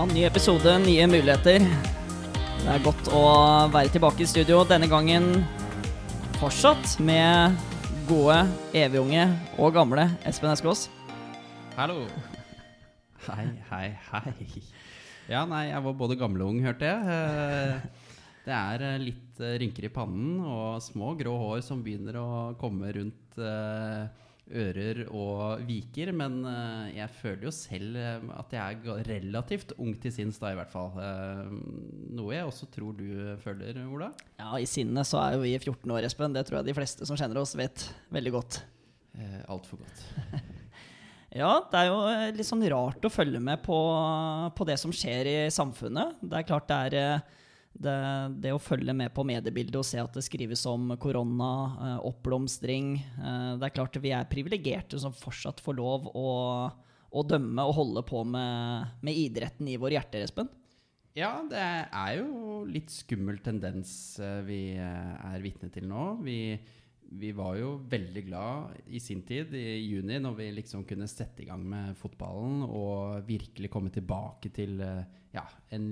Ja, 0.00 0.06
ny 0.08 0.22
episode, 0.24 0.78
nye 0.80 1.04
muligheter. 1.12 1.60
Det 1.60 2.68
er 2.72 2.80
godt 2.80 3.10
å 3.12 3.18
være 3.68 3.90
tilbake 3.92 4.22
i 4.24 4.28
studio. 4.30 4.62
Denne 4.64 4.86
gangen 4.88 5.42
fortsatt 6.38 6.94
med 7.04 7.58
gode, 8.08 8.38
evigunge 8.72 9.26
og 9.60 9.74
gamle 9.76 10.06
Espen 10.24 10.54
Eskås. 10.54 10.86
Hallo. 11.76 12.06
Hei, 13.26 13.44
hei, 13.68 13.90
hei. 14.06 14.32
Ja, 15.28 15.44
nei, 15.44 15.66
jeg 15.68 15.84
var 15.90 15.98
både 16.00 16.16
gammel 16.16 16.46
og 16.46 16.54
ung, 16.54 16.64
hørte 16.64 16.88
jeg. 16.88 17.20
Eh, 17.20 18.08
Det 18.48 18.56
er 18.56 18.86
eh, 18.94 18.98
litt 19.04 19.44
eh, 19.44 19.58
rynker 19.60 19.84
i 19.84 19.92
pannen 19.92 20.40
og 20.40 20.80
små 20.80 21.12
grå 21.20 21.36
hår 21.44 21.60
som 21.68 21.84
begynner 21.84 22.16
å 22.24 22.30
komme 22.56 22.88
rundt 22.96 23.36
ører 24.50 25.02
og 25.08 25.62
viker. 25.68 26.12
Men 26.16 26.40
eh, 26.48 26.96
jeg 26.98 27.12
føler 27.20 27.46
jo 27.48 27.52
selv 27.54 27.98
eh, 28.00 28.26
at 28.36 28.54
jeg 28.56 28.80
er 28.94 29.02
relativt 29.08 29.74
ung 29.78 29.94
til 30.02 30.14
sinns, 30.14 30.40
da 30.42 30.52
i 30.52 30.58
hvert 30.58 30.72
fall. 30.72 30.92
Eh, 31.00 31.54
Noe 32.18 32.34
jeg 32.34 32.48
også 32.48 32.68
tror 32.74 32.96
du 32.98 33.06
føler, 33.42 33.78
Ola. 33.86 34.10
Ja, 34.40 34.52
i 34.58 34.68
sinnet 34.68 35.08
så 35.08 35.20
er 35.22 35.36
jo 35.36 35.44
vi 35.44 35.54
14 35.58 35.84
år, 35.96 36.06
Espen. 36.08 36.34
Det 36.36 36.46
tror 36.48 36.60
jeg 36.60 36.70
de 36.70 36.78
fleste 36.80 37.08
som 37.08 37.18
kjenner 37.20 37.42
oss, 37.42 37.56
vet 37.58 37.86
veldig 38.14 38.34
godt. 38.38 38.62
Eh, 39.18 39.42
Altfor 39.50 39.82
godt. 39.84 40.06
Ja, 41.30 41.60
det 41.70 41.78
er 41.78 41.86
jo 41.86 41.98
litt 42.34 42.46
sånn 42.48 42.64
rart 42.72 43.04
å 43.06 43.10
følge 43.14 43.38
med 43.38 43.60
på, 43.62 43.76
på 44.50 44.64
det 44.66 44.74
som 44.82 44.90
skjer 44.90 45.28
i 45.30 45.34
samfunnet. 45.54 46.16
Det 46.26 46.40
er 46.40 46.46
klart 46.48 46.66
det 46.66 46.78
er 46.98 47.20
det, 47.72 47.96
det 48.42 48.52
å 48.52 48.60
følge 48.60 48.94
med 48.96 49.12
på 49.14 49.24
mediebildet 49.26 49.78
og 49.78 49.86
se 49.86 50.00
at 50.02 50.14
det 50.16 50.24
skrives 50.26 50.64
om 50.68 50.90
korona, 51.00 51.50
eh, 51.86 51.98
oppblomstring 52.10 52.96
eh, 52.98 53.52
Det 53.60 53.68
er 53.68 53.74
klart 53.76 54.00
vi 54.02 54.12
er 54.16 54.30
privilegerte 54.30 54.98
som 55.00 55.14
fortsatt 55.16 55.62
får 55.62 55.78
lov 55.78 56.08
å, 56.10 56.30
å 57.10 57.26
dømme 57.26 57.66
og 57.68 57.76
holde 57.78 58.04
på 58.08 58.24
med, 58.26 58.96
med 59.06 59.22
idretten 59.22 59.70
i 59.70 59.78
vår 59.80 59.96
hjerte, 59.96 60.24
Espen. 60.26 60.50
Ja, 61.16 61.32
det 61.50 61.62
er 61.62 62.12
jo 62.20 62.60
litt 62.70 62.92
skummel 62.94 63.40
tendens 63.42 63.92
eh, 64.22 64.42
vi 64.46 64.60
er 64.76 65.40
vitne 65.42 65.70
til 65.72 65.88
nå. 65.90 66.12
Vi, 66.26 66.58
vi 67.10 67.32
var 67.34 67.56
jo 67.58 67.72
veldig 67.90 68.22
glad 68.28 68.76
i 68.94 69.00
sin 69.02 69.22
tid, 69.26 69.54
i 69.58 69.80
juni, 69.82 70.20
når 70.22 70.36
vi 70.38 70.46
liksom 70.60 70.84
kunne 70.86 71.08
sette 71.10 71.42
i 71.42 71.48
gang 71.48 71.64
med 71.66 71.96
fotballen 71.98 72.62
og 72.66 73.26
virkelig 73.26 73.70
komme 73.72 73.90
tilbake 73.94 74.52
til 74.54 74.78
eh, 74.84 75.02
ja, 75.34 75.42
en 75.74 75.88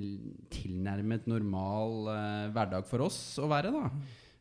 tilnærmet 0.53 1.27
normal 1.31 2.13
eh, 2.15 2.47
hverdag 2.55 2.87
for 2.87 3.09
oss 3.09 3.21
å 3.43 3.51
være, 3.51 3.75
da. 3.75 3.91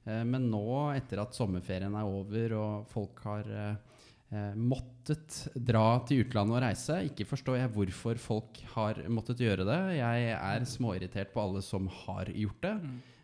Eh, 0.05 0.23
men 0.29 0.47
nå, 0.51 0.63
etter 0.93 1.23
at 1.23 1.37
sommerferien 1.37 1.97
er 1.97 2.13
over 2.13 2.57
og 2.59 2.87
folk 2.93 3.25
har 3.25 3.49
eh, 3.49 3.99
eh, 4.29 4.53
måttet 4.53 5.41
dra 5.57 5.99
til 6.05 6.27
utlandet 6.27 6.59
og 6.59 6.65
reise. 6.67 7.01
Ikke 7.09 7.27
forstår 7.29 7.63
jeg 7.63 7.73
hvorfor 7.73 8.21
folk 8.21 8.61
har 8.75 9.01
måttet 9.09 9.41
gjøre 9.41 9.65
det. 9.65 9.81
Jeg 9.97 10.31
er 10.37 10.71
småirritert 10.77 11.33
på 11.33 11.41
alle 11.41 11.65
som 11.65 11.89
har 12.05 12.29
gjort 12.37 12.69
det. 12.69 12.77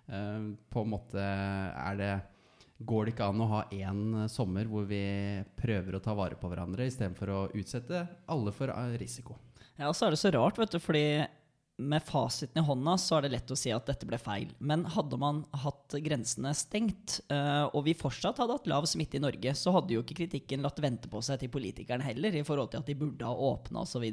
Eh, 0.10 0.54
på 0.74 0.88
en 0.88 0.96
måte 0.98 1.22
er 1.22 2.02
det 2.02 2.14
Går 2.82 3.06
det 3.06 3.14
ikke 3.14 3.30
an 3.30 3.44
å 3.44 3.50
ha 3.52 3.62
én 3.72 4.26
sommer 4.32 4.68
hvor 4.68 4.88
vi 4.90 5.04
prøver 5.60 5.96
å 5.96 6.02
ta 6.04 6.16
vare 6.18 6.40
på 6.40 6.50
hverandre 6.52 6.88
istedenfor 6.90 7.30
å 7.30 7.40
utsette 7.54 8.02
alle 8.34 8.54
for 8.56 8.74
eh, 8.74 8.98
risiko? 9.00 9.38
Ja, 9.78 9.90
og 9.90 9.96
så 9.98 10.08
er 10.08 10.16
det 10.16 10.22
så 10.22 10.32
rart, 10.34 10.60
vet 10.60 10.74
du, 10.74 10.80
fordi 10.82 11.06
med 11.82 12.04
fasiten 12.06 12.62
i 12.62 12.66
hånda 12.66 12.94
så 13.02 13.18
er 13.18 13.26
det 13.26 13.34
lett 13.34 13.52
å 13.54 13.58
si 13.58 13.72
at 13.74 13.88
dette 13.90 14.06
ble 14.06 14.20
feil. 14.22 14.52
Men 14.62 14.86
hadde 14.94 15.18
man 15.22 15.42
hatt 15.64 15.96
grensene 16.06 16.54
stengt, 16.58 17.20
eh, 17.34 17.66
og 17.66 17.86
vi 17.88 17.96
fortsatt 17.98 18.42
hadde 18.42 18.58
hatt 18.60 18.70
lav 18.70 18.88
smitte 18.90 19.18
i 19.18 19.24
Norge, 19.24 19.56
så 19.58 19.74
hadde 19.74 19.96
jo 19.96 20.04
ikke 20.04 20.20
kritikken 20.24 20.66
latt 20.66 20.82
vente 20.84 21.10
på 21.10 21.22
seg 21.26 21.42
til 21.42 21.54
politikerne 21.54 22.06
heller, 22.06 22.36
i 22.36 22.46
forhold 22.46 22.74
til 22.74 22.84
at 22.84 22.90
de 22.90 22.98
burde 23.00 23.30
ha 23.30 23.50
åpna 23.54 23.86
osv. 23.88 24.06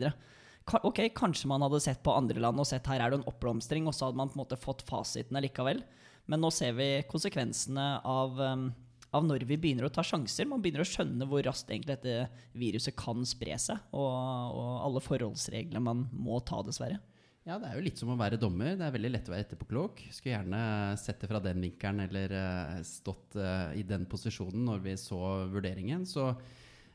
Ok, 0.86 1.02
kanskje 1.16 1.48
man 1.50 1.64
hadde 1.66 1.82
sett 1.82 2.02
på 2.04 2.14
andre 2.14 2.40
land 2.40 2.60
og 2.60 2.68
sett 2.68 2.86
her 2.88 3.02
er 3.02 3.12
det 3.12 3.20
en 3.20 3.28
oppblomstring, 3.28 3.88
og 3.88 3.96
så 3.96 4.08
hadde 4.08 4.20
man 4.20 4.30
på 4.30 4.38
en 4.38 4.44
måte 4.44 4.60
fått 4.60 4.84
fasitene 4.88 5.42
likevel. 5.44 5.82
Men 6.30 6.44
nå 6.44 6.52
ser 6.54 6.76
vi 6.78 6.88
konsekvensene 7.10 7.86
av, 8.06 8.38
um, 8.38 8.68
av 9.10 9.26
når 9.26 9.44
vi 9.48 9.58
begynner 9.58 9.88
å 9.88 9.92
ta 9.92 10.04
sjanser. 10.06 10.46
Man 10.46 10.62
begynner 10.62 10.84
å 10.84 10.88
skjønne 10.88 11.26
hvor 11.26 11.42
raskt 11.46 11.72
dette 11.88 12.28
viruset 12.54 12.94
kan 12.98 13.26
spre 13.26 13.58
seg, 13.58 13.80
og, 13.90 14.10
og 14.54 14.74
alle 14.86 15.02
forholdsreglene 15.02 15.82
man 15.82 16.06
må 16.14 16.38
ta, 16.46 16.62
dessverre. 16.66 17.00
Ja, 17.48 17.56
det 17.58 17.70
er 17.70 17.78
jo 17.78 17.82
litt 17.86 17.98
som 17.98 18.12
å 18.12 18.18
være 18.20 18.38
dommer. 18.38 18.76
Det 18.78 18.84
er 18.86 18.94
veldig 18.94 19.10
lett 19.10 19.28
å 19.30 19.32
være 19.32 19.46
etterpåklok. 19.46 20.04
Skulle 20.12 20.36
gjerne 20.36 20.62
sett 21.00 21.22
det 21.22 21.30
fra 21.30 21.40
den 21.42 21.62
vinkelen 21.64 22.04
eller 22.04 22.34
eh, 22.36 22.74
stått 22.86 23.38
eh, 23.40 23.78
i 23.80 23.84
den 23.88 24.04
posisjonen 24.10 24.68
når 24.68 24.84
vi 24.84 24.94
så 25.00 25.20
vurderingen. 25.50 26.04
Så 26.06 26.28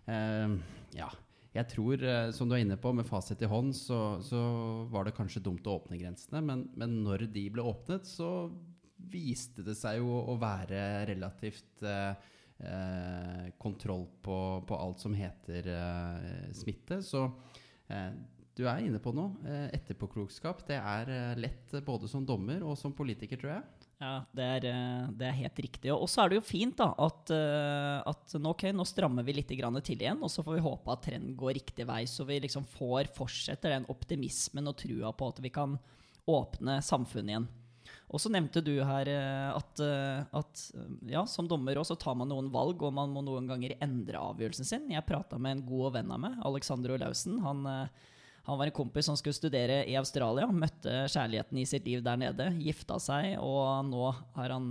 eh, 0.06 0.54
ja. 0.96 1.10
Jeg 1.56 1.72
tror, 1.72 2.02
eh, 2.04 2.30
som 2.36 2.48
du 2.48 2.56
er 2.56 2.62
inne 2.66 2.78
på, 2.80 2.92
med 2.94 3.08
fasit 3.08 3.42
i 3.42 3.50
hånd, 3.50 3.74
så, 3.76 4.20
så 4.24 4.40
var 4.92 5.08
det 5.08 5.16
kanskje 5.18 5.44
dumt 5.44 5.66
å 5.66 5.78
åpne 5.80 6.00
grensene. 6.00 6.44
Men, 6.46 6.66
men 6.78 6.98
når 7.04 7.26
de 7.32 7.48
ble 7.52 7.66
åpnet, 7.66 8.08
så 8.08 8.30
viste 9.12 9.64
det 9.66 9.76
seg 9.78 10.00
jo 10.02 10.22
å 10.26 10.36
være 10.42 11.06
relativt 11.10 11.84
eh, 11.86 12.14
eh, 12.60 13.48
kontroll 13.62 14.08
på, 14.26 14.38
på 14.68 14.80
alt 14.80 15.04
som 15.04 15.16
heter 15.18 15.70
eh, 15.72 16.52
smitte. 16.56 17.02
Så 17.06 17.26
eh, 17.88 18.12
du 18.56 18.64
er 18.70 18.86
inne 18.86 19.02
på 19.04 19.14
noe. 19.16 19.36
Eh, 19.48 19.68
etterpåklokskap 19.78 20.66
det 20.70 20.80
er 20.80 21.12
eh, 21.12 21.40
lett 21.40 21.76
både 21.86 22.10
som 22.12 22.26
dommer 22.28 22.64
og 22.64 22.78
som 22.80 22.96
politiker, 22.96 23.42
tror 23.42 23.58
jeg. 23.58 23.66
Ja, 23.96 24.16
det 24.36 24.46
er, 24.58 24.66
det 25.16 25.24
er 25.24 25.38
helt 25.38 25.60
riktig. 25.64 25.88
Og 25.96 26.10
så 26.12 26.26
er 26.26 26.32
det 26.34 26.42
jo 26.42 26.44
fint 26.44 26.76
da, 26.82 26.90
at, 27.00 27.32
at 27.32 28.34
nå, 28.36 28.52
ok, 28.52 28.66
nå 28.76 28.84
strammer 28.84 29.24
vi 29.24 29.38
litt 29.38 29.48
til 29.48 29.96
igjen, 29.96 30.20
og 30.20 30.28
så 30.30 30.44
får 30.44 30.58
vi 30.58 30.66
håpe 30.66 30.92
at 30.92 31.06
trenden 31.08 31.38
går 31.40 31.56
riktig 31.56 31.86
vei, 31.88 32.02
så 32.04 32.28
vi 32.28 32.42
liksom 32.44 32.68
får 32.76 33.08
fortsetter 33.16 33.72
den 33.72 33.88
optimismen 33.94 34.68
og 34.68 34.76
trua 34.84 35.14
på 35.16 35.30
at 35.32 35.40
vi 35.40 35.54
kan 35.56 35.78
åpne 36.28 36.82
samfunnet 36.84 37.32
igjen. 37.32 37.48
Og 38.14 38.22
så 38.22 38.30
nevnte 38.30 38.62
du 38.62 38.74
her 38.86 39.10
eh, 39.10 39.48
at, 39.50 39.82
eh, 39.82 40.26
at 40.38 40.66
eh, 40.78 40.90
ja, 41.16 41.24
som 41.30 41.48
dommer 41.50 41.80
også, 41.82 41.96
så 41.96 42.04
tar 42.06 42.18
man 42.20 42.30
noen 42.30 42.52
valg, 42.54 42.84
og 42.86 42.94
man 42.94 43.14
må 43.14 43.24
noen 43.26 43.50
ganger 43.50 43.76
endre 43.84 44.22
avgjørelsen 44.22 44.68
sin. 44.68 44.86
Jeg 44.94 45.08
prata 45.08 45.40
med 45.42 45.58
en 45.58 45.64
god 45.66 45.98
venn 45.98 46.14
av 46.14 46.22
meg, 46.22 46.38
Alexander 46.46 46.94
Olaussen. 46.96 47.40
Han, 47.46 47.66
han 48.46 48.62
var 48.62 48.70
en 48.70 48.78
kompis 48.78 49.10
som 49.10 49.18
skulle 49.20 49.38
studere 49.38 49.82
i 49.90 49.98
Australia, 50.00 50.46
møtte 50.48 51.08
kjærligheten 51.10 51.62
i 51.62 51.68
sitt 51.70 51.90
liv 51.90 52.06
der 52.06 52.22
nede, 52.22 52.52
gifta 52.62 53.00
seg, 53.02 53.40
og 53.42 53.90
nå 53.90 54.12
har 54.38 54.54
han 54.54 54.70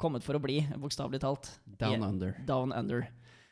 kommet 0.00 0.24
for 0.24 0.38
å 0.38 0.42
bli, 0.42 0.62
bokstavelig 0.80 1.20
talt. 1.22 1.52
Down 1.80 2.04
under. 2.08 2.40
Down 2.48 2.72
under. 2.76 3.04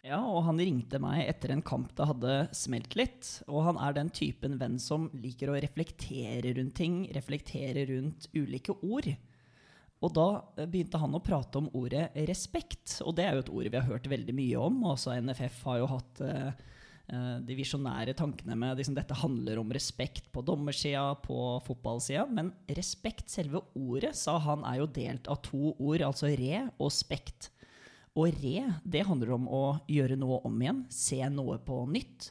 Ja, 0.05 0.19
og 0.21 0.43
han 0.45 0.59
ringte 0.61 0.99
meg 1.01 1.23
etter 1.25 1.55
en 1.55 1.63
kamp 1.65 1.95
det 1.97 2.05
hadde 2.11 2.33
smelt 2.53 2.93
litt. 2.99 3.29
Og 3.49 3.65
han 3.71 3.79
er 3.81 3.95
den 3.97 4.11
typen 4.13 4.59
venn 4.61 4.77
som 4.83 5.09
liker 5.17 5.49
å 5.49 5.57
reflektere 5.57 6.53
rundt 6.59 6.77
ting, 6.77 6.99
reflektere 7.17 7.87
rundt 7.89 8.29
ulike 8.37 8.77
ord. 8.85 9.09
Og 10.05 10.13
da 10.13 10.27
begynte 10.67 11.01
han 11.01 11.17
å 11.17 11.23
prate 11.25 11.57
om 11.57 11.71
ordet 11.73 12.11
respekt, 12.29 12.99
og 13.07 13.17
det 13.17 13.25
er 13.25 13.39
jo 13.39 13.45
et 13.47 13.53
ord 13.55 13.71
vi 13.71 13.79
har 13.79 13.89
hørt 13.89 14.11
veldig 14.13 14.37
mye 14.37 14.61
om. 14.61 14.83
Også 14.93 15.17
NFF 15.25 15.63
har 15.71 15.81
jo 15.81 15.89
hatt 15.95 16.21
eh, 16.27 16.51
eh, 17.09 17.31
de 17.49 17.57
visjonære 17.57 18.13
tankene 18.19 18.59
med 18.61 18.83
liksom, 18.83 18.99
dette 18.99 19.17
handler 19.23 19.63
om 19.63 19.73
respekt 19.73 20.29
på 20.35 20.45
dommersida, 20.45 21.07
på 21.25 21.39
fotballsida. 21.65 22.27
Men 22.29 22.53
respekt, 22.77 23.31
selve 23.33 23.65
ordet, 23.73 24.13
sa 24.21 24.37
han, 24.51 24.69
er 24.69 24.83
jo 24.83 24.93
delt 25.01 25.33
av 25.33 25.41
to 25.49 25.73
ord, 25.79 26.05
altså 26.05 26.29
re 26.37 26.67
og 26.77 26.93
spekt. 26.93 27.54
Og 28.15 28.31
re, 28.39 28.59
det 28.87 29.07
handler 29.09 29.33
om 29.35 29.47
å 29.51 29.63
gjøre 29.91 30.17
noe 30.19 30.39
om 30.47 30.61
igjen, 30.63 30.85
se 30.93 31.19
noe 31.35 31.59
på 31.59 31.81
nytt. 31.91 32.31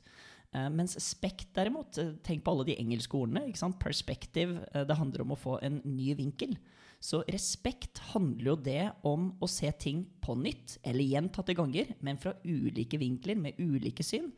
Eh, 0.53 0.69
mens 0.71 0.95
spekt 1.01 1.49
derimot, 1.57 1.97
eh, 1.97 2.13
tenk 2.23 2.44
på 2.44 2.53
alle 2.53 2.66
de 2.69 2.77
engelske 2.79 3.17
ordene. 3.17 3.47
ikke 3.47 3.57
sant? 3.57 3.79
Perspective, 3.79 4.65
eh, 4.74 4.85
det 4.85 4.95
handler 4.95 5.21
om 5.21 5.31
å 5.31 5.38
få 5.38 5.59
en 5.62 5.81
ny 5.83 6.13
vinkel. 6.15 6.56
Så 7.01 7.25
respekt 7.27 8.00
handler 8.13 8.45
jo 8.45 8.56
det 8.56 8.94
om 9.03 9.33
å 9.41 9.50
se 9.50 9.69
ting 9.71 10.06
på 10.21 10.38
nytt, 10.38 10.77
eller 10.85 11.03
gjentatte 11.03 11.53
ganger, 11.53 11.95
men 12.01 12.18
fra 12.18 12.33
ulike 12.45 12.97
vinkler, 12.97 13.35
med 13.35 13.57
ulike 13.59 14.03
syn. 14.03 14.31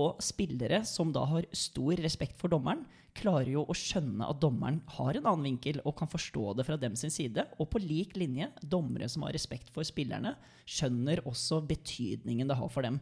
Og 0.00 0.22
spillere 0.24 0.82
som 0.88 1.10
da 1.12 1.24
har 1.28 1.48
stor 1.52 2.00
respekt 2.00 2.38
for 2.40 2.52
dommeren, 2.52 2.86
klarer 3.12 3.50
jo 3.52 3.64
å 3.68 3.74
skjønne 3.76 4.24
at 4.24 4.40
dommeren 4.40 4.78
har 4.94 5.18
en 5.18 5.26
annen 5.28 5.50
vinkel 5.50 5.82
og 5.84 5.98
kan 5.98 6.08
forstå 6.08 6.54
det 6.56 6.64
fra 6.64 6.78
dem 6.80 6.94
sin 6.96 7.12
side. 7.12 7.44
Og 7.60 7.68
på 7.72 7.82
lik 7.82 8.16
linje, 8.16 8.48
dommere 8.62 9.08
som 9.12 9.26
har 9.26 9.36
respekt 9.36 9.68
for 9.74 9.84
spillerne, 9.84 10.32
skjønner 10.64 11.20
også 11.28 11.60
betydningen 11.68 12.48
det 12.48 12.56
har 12.56 12.72
for 12.72 12.88
dem. 12.88 12.98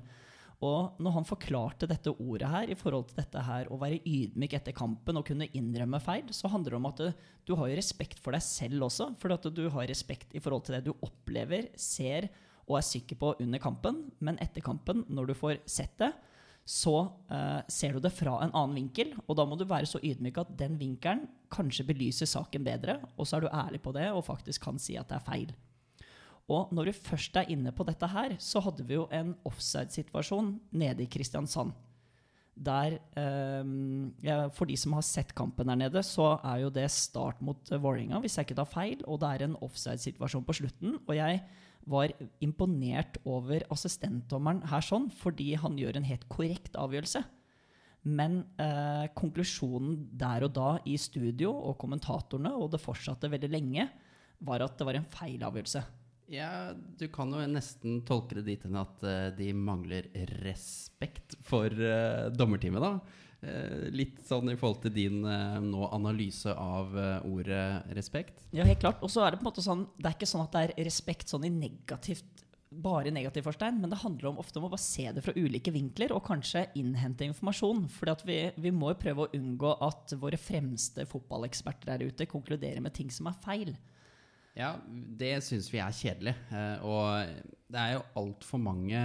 Og 0.61 0.99
når 1.01 1.15
han 1.15 1.25
forklarte 1.25 1.89
dette 1.89 2.13
ordet 2.13 2.51
her, 2.53 2.69
i 2.69 2.77
forhold 2.77 3.07
til 3.09 3.23
dette 3.23 3.45
her 3.47 3.71
å 3.73 3.79
være 3.81 4.03
ydmyk 4.05 4.59
etter 4.59 4.77
kampen 4.77 5.17
og 5.17 5.25
kunne 5.31 5.49
innrømme 5.57 6.03
feil, 6.05 6.27
så 6.37 6.51
handler 6.53 6.75
det 6.75 6.81
om 6.81 6.89
at 6.91 7.01
du, 7.49 7.55
har 7.55 7.71
jo 7.71 7.79
respekt 7.79 8.21
for 8.21 8.37
deg 8.37 8.45
selv 8.45 8.91
også. 8.91 9.13
For 9.23 9.33
at 9.33 9.47
du 9.57 9.63
har 9.73 9.89
respekt 9.89 10.35
i 10.37 10.43
forhold 10.43 10.67
til 10.67 10.77
det 10.77 10.85
du 10.91 10.93
opplever, 11.07 11.71
ser 11.81 12.29
og 12.67 12.77
er 12.77 12.87
sikker 12.87 13.17
på 13.19 13.33
under 13.41 13.63
kampen. 13.63 14.05
Men 14.21 14.37
etter 14.43 14.65
kampen, 14.65 15.07
når 15.09 15.31
du 15.31 15.39
får 15.39 15.63
sett 15.65 15.97
det, 16.03 16.13
så 16.69 16.97
eh, 17.33 17.61
ser 17.71 17.97
du 17.97 18.05
det 18.05 18.13
fra 18.15 18.37
en 18.45 18.53
annen 18.53 18.77
vinkel. 18.79 19.15
Og 19.27 19.37
da 19.39 19.47
må 19.49 19.59
du 19.59 19.67
være 19.69 19.89
så 19.91 20.01
ydmyk 20.03 20.39
at 20.43 20.53
den 20.59 20.79
vinkelen 20.81 21.27
kanskje 21.51 21.87
belyser 21.89 22.31
saken 22.31 22.67
bedre, 22.67 23.01
og 23.17 23.27
så 23.27 23.39
er 23.39 23.45
du 23.45 23.51
ærlig 23.51 23.81
på 23.83 23.95
det 23.97 24.07
og 24.15 24.27
faktisk 24.29 24.69
kan 24.69 24.79
si 24.79 24.95
at 25.01 25.11
det 25.11 25.19
er 25.19 25.27
feil. 25.27 25.53
Og 26.51 26.73
når 26.75 26.91
du 26.91 26.99
først 26.99 27.37
er 27.39 27.51
inne 27.53 27.73
på 27.75 27.87
dette 27.87 28.07
her, 28.11 28.35
så 28.43 28.63
hadde 28.63 28.87
vi 28.87 28.97
jo 28.97 29.07
en 29.15 29.37
offside-situasjon 29.47 30.57
nede 30.79 31.05
i 31.05 31.11
Kristiansand. 31.11 31.73
Der, 32.61 32.99
ja, 34.21 34.41
for 34.53 34.69
de 34.69 34.75
som 34.77 34.97
har 34.97 35.05
sett 35.07 35.31
kampen 35.39 35.71
der 35.71 35.79
nede, 35.79 36.03
så 36.05 36.35
er 36.43 36.65
jo 36.65 36.73
det 36.75 36.89
start 36.93 37.39
mot 37.41 37.71
Vålerenga, 37.71 38.19
hvis 38.21 38.37
jeg 38.37 38.49
ikke 38.49 38.59
tar 38.59 38.69
feil. 38.69 39.05
Og 39.07 39.23
det 39.23 39.31
er 39.31 39.47
en 39.47 39.57
offside-situasjon 39.63 40.45
på 40.45 40.59
slutten. 40.59 40.99
Og 41.07 41.15
jeg 41.17 41.39
var 41.91 42.15
imponert 42.45 43.19
over 43.29 43.65
assistentdommeren 43.75 44.63
her 44.71 44.85
sånn, 44.85 45.09
fordi 45.11 45.53
han 45.59 45.79
gjør 45.81 45.99
en 45.99 46.09
helt 46.09 46.27
korrekt 46.31 46.79
avgjørelse. 46.79 47.25
Men 48.09 48.41
eh, 48.63 49.07
konklusjonen 49.19 49.97
der 50.17 50.47
og 50.47 50.55
da 50.57 50.71
i 50.89 50.97
studio 51.01 51.53
og 51.53 51.77
kommentatorene, 51.83 52.55
og 52.57 52.71
det 52.73 52.81
fortsatte 52.81 53.29
veldig 53.33 53.51
lenge, 53.53 53.89
var 54.41 54.65
at 54.65 54.79
det 54.79 54.87
var 54.89 54.97
en 54.97 55.11
feil 55.13 55.43
avgjørelse. 55.45 55.83
Ja, 56.31 56.71
du 56.73 57.09
kan 57.11 57.33
jo 57.35 57.43
nesten 57.51 58.01
tolke 58.07 58.39
det 58.39 58.47
dit 58.47 58.65
hen 58.65 58.79
at 58.79 59.03
uh, 59.03 59.33
de 59.35 59.51
mangler 59.51 60.07
respekt 60.45 61.35
for 61.51 61.75
uh, 61.83 62.29
dommerteamet, 62.35 62.85
da. 62.85 63.19
Uh, 63.41 63.89
litt 63.97 64.19
sånn 64.29 64.53
i 64.53 64.59
forhold 64.61 64.83
til 64.85 64.93
din 64.95 65.23
nå 65.25 65.87
analyse 65.97 66.53
av 66.53 66.93
ordet 67.29 67.95
respekt. 67.97 68.45
Ja, 68.55 68.67
helt 68.69 68.83
klart. 68.83 69.03
Og 69.05 69.13
så 69.13 69.25
er 69.25 69.33
det 69.33 69.41
på 69.41 69.47
en 69.47 69.51
måte 69.53 69.65
sånn 69.65 69.87
Det 69.97 70.11
er 70.11 70.17
ikke 70.19 70.29
sånn 70.29 70.45
at 70.45 70.55
det 70.55 70.63
er 70.67 70.89
respekt 70.91 71.33
sånn 71.33 71.49
i 71.49 71.53
negativt 71.55 72.47
bare 72.71 73.09
i 73.09 73.13
negativ 73.15 73.43
forstein, 73.49 73.81
men 73.83 73.91
det 73.91 73.99
handler 73.99 74.31
om, 74.31 74.39
ofte 74.39 74.61
om 74.61 74.69
å 74.69 74.71
bare 74.71 74.83
se 74.83 75.09
det 75.11 75.23
fra 75.25 75.35
ulike 75.35 75.73
vinkler 75.75 76.13
og 76.15 76.23
kanskje 76.29 76.69
innhente 76.79 77.27
informasjon. 77.27 77.89
For 77.91 78.13
vi, 78.27 78.39
vi 78.63 78.71
må 78.75 78.93
prøve 78.99 79.27
å 79.27 79.33
unngå 79.35 79.73
at 79.87 80.15
våre 80.21 80.39
fremste 80.39 81.07
fotballeksperter 81.11 81.91
der 81.91 82.07
ute 82.07 82.29
konkluderer 82.31 82.83
med 82.85 82.95
ting 82.95 83.11
som 83.11 83.27
er 83.31 83.41
feil. 83.43 83.75
Ja, 84.59 84.77
det 84.87 85.41
syns 85.47 85.71
vi 85.73 85.83
er 85.83 85.95
kjedelig. 85.95 86.37
Og 86.87 87.43
det 87.71 87.83
er 87.83 87.97
jo 87.97 88.07
altfor 88.23 88.63
mange 88.63 89.03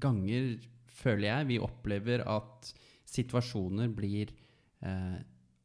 ganger, 0.00 0.58
føler 1.00 1.28
jeg, 1.30 1.50
vi 1.54 1.60
opplever 1.62 2.24
at 2.28 2.70
situasjoner 3.10 3.90
blir 3.92 4.30
eh, 4.84 5.18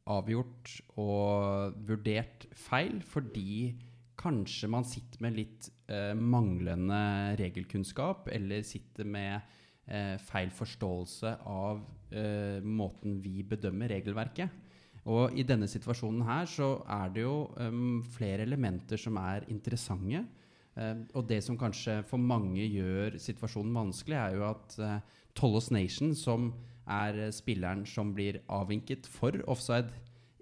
avgjort 0.06 0.72
og 1.02 1.76
vurdert 1.86 2.46
feil 2.56 3.00
fordi 3.06 3.74
kanskje 4.16 4.70
man 4.72 4.86
sitter 4.88 5.22
med 5.26 5.36
litt 5.36 5.68
eh, 5.92 6.14
manglende 6.16 7.36
regelkunnskap, 7.38 8.30
eller 8.32 8.64
sitter 8.66 9.08
med 9.08 9.34
eh, 9.86 10.16
feil 10.22 10.52
forståelse 10.54 11.34
av 11.52 11.82
eh, 12.10 12.64
måten 12.64 13.20
vi 13.22 13.42
bedømmer 13.46 13.92
regelverket. 13.92 14.62
Og 15.06 15.36
i 15.38 15.44
denne 15.46 15.68
situasjonen 15.70 16.24
her 16.26 16.48
så 16.50 16.72
er 16.90 17.12
det 17.14 17.22
jo 17.22 17.44
um, 17.62 18.00
flere 18.16 18.42
elementer 18.42 18.98
som 18.98 19.20
er 19.22 19.44
interessante. 19.52 20.24
Uh, 20.76 21.04
og 21.16 21.26
det 21.28 21.40
som 21.44 21.58
kanskje 21.58 22.02
for 22.08 22.20
mange 22.20 22.64
gjør 22.68 23.16
situasjonen 23.20 23.76
vanskelig, 23.76 24.16
er 24.20 24.36
jo 24.36 24.48
at 24.50 24.78
uh, 24.80 24.98
Tollos 25.36 25.70
Nation, 25.72 26.14
som 26.14 26.50
er 26.84 27.16
uh, 27.26 27.32
spilleren 27.34 27.86
som 27.88 28.12
blir 28.16 28.42
avvinket 28.52 29.08
for 29.08 29.36
offside, 29.48 29.88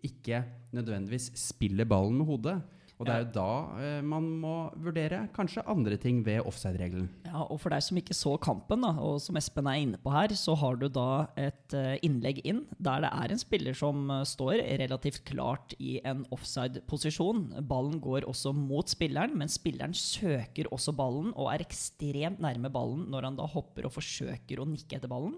ikke 0.04 0.42
nødvendigvis 0.74 1.30
spiller 1.38 1.88
ballen 1.88 2.18
med 2.20 2.28
hodet. 2.28 2.58
Og 2.94 3.08
det 3.08 3.14
er 3.14 3.22
jo 3.24 3.30
da 3.34 3.52
eh, 3.82 4.02
man 4.06 4.26
må 4.38 4.54
vurdere 4.78 5.24
kanskje 5.34 5.64
andre 5.70 5.96
ting 6.00 6.20
ved 6.26 6.44
offside-regelen. 6.46 7.08
Ja, 7.26 7.42
og 7.42 7.58
for 7.62 7.74
deg 7.74 7.82
som 7.82 7.98
ikke 7.98 8.14
så 8.14 8.36
kampen, 8.42 8.84
da, 8.86 8.92
og 9.02 9.18
som 9.22 9.38
Espen 9.40 9.66
er 9.70 9.80
inne 9.82 9.98
på 10.00 10.12
her, 10.14 10.34
så 10.38 10.54
har 10.60 10.78
du 10.78 10.86
da 10.92 11.26
et 11.40 11.74
uh, 11.74 11.96
innlegg 12.06 12.38
inn 12.46 12.62
der 12.78 13.02
det 13.02 13.10
er 13.10 13.34
en 13.34 13.42
spiller 13.42 13.74
som 13.78 14.06
uh, 14.12 14.20
står 14.28 14.62
relativt 14.84 15.24
klart 15.26 15.74
i 15.82 15.96
en 16.06 16.22
offside-posisjon. 16.34 17.48
Ballen 17.66 17.98
går 18.04 18.28
også 18.30 18.54
mot 18.54 18.90
spilleren, 18.90 19.34
men 19.40 19.50
spilleren 19.50 19.96
søker 19.98 20.70
også 20.70 20.94
ballen 20.94 21.32
og 21.34 21.50
er 21.50 21.66
ekstremt 21.66 22.42
nærme 22.44 22.70
ballen 22.72 23.08
når 23.10 23.30
han 23.30 23.40
da 23.40 23.48
hopper 23.50 23.88
og 23.88 23.96
forsøker 23.96 24.62
å 24.62 24.68
nikke 24.70 25.00
etter 25.00 25.10
ballen, 25.10 25.34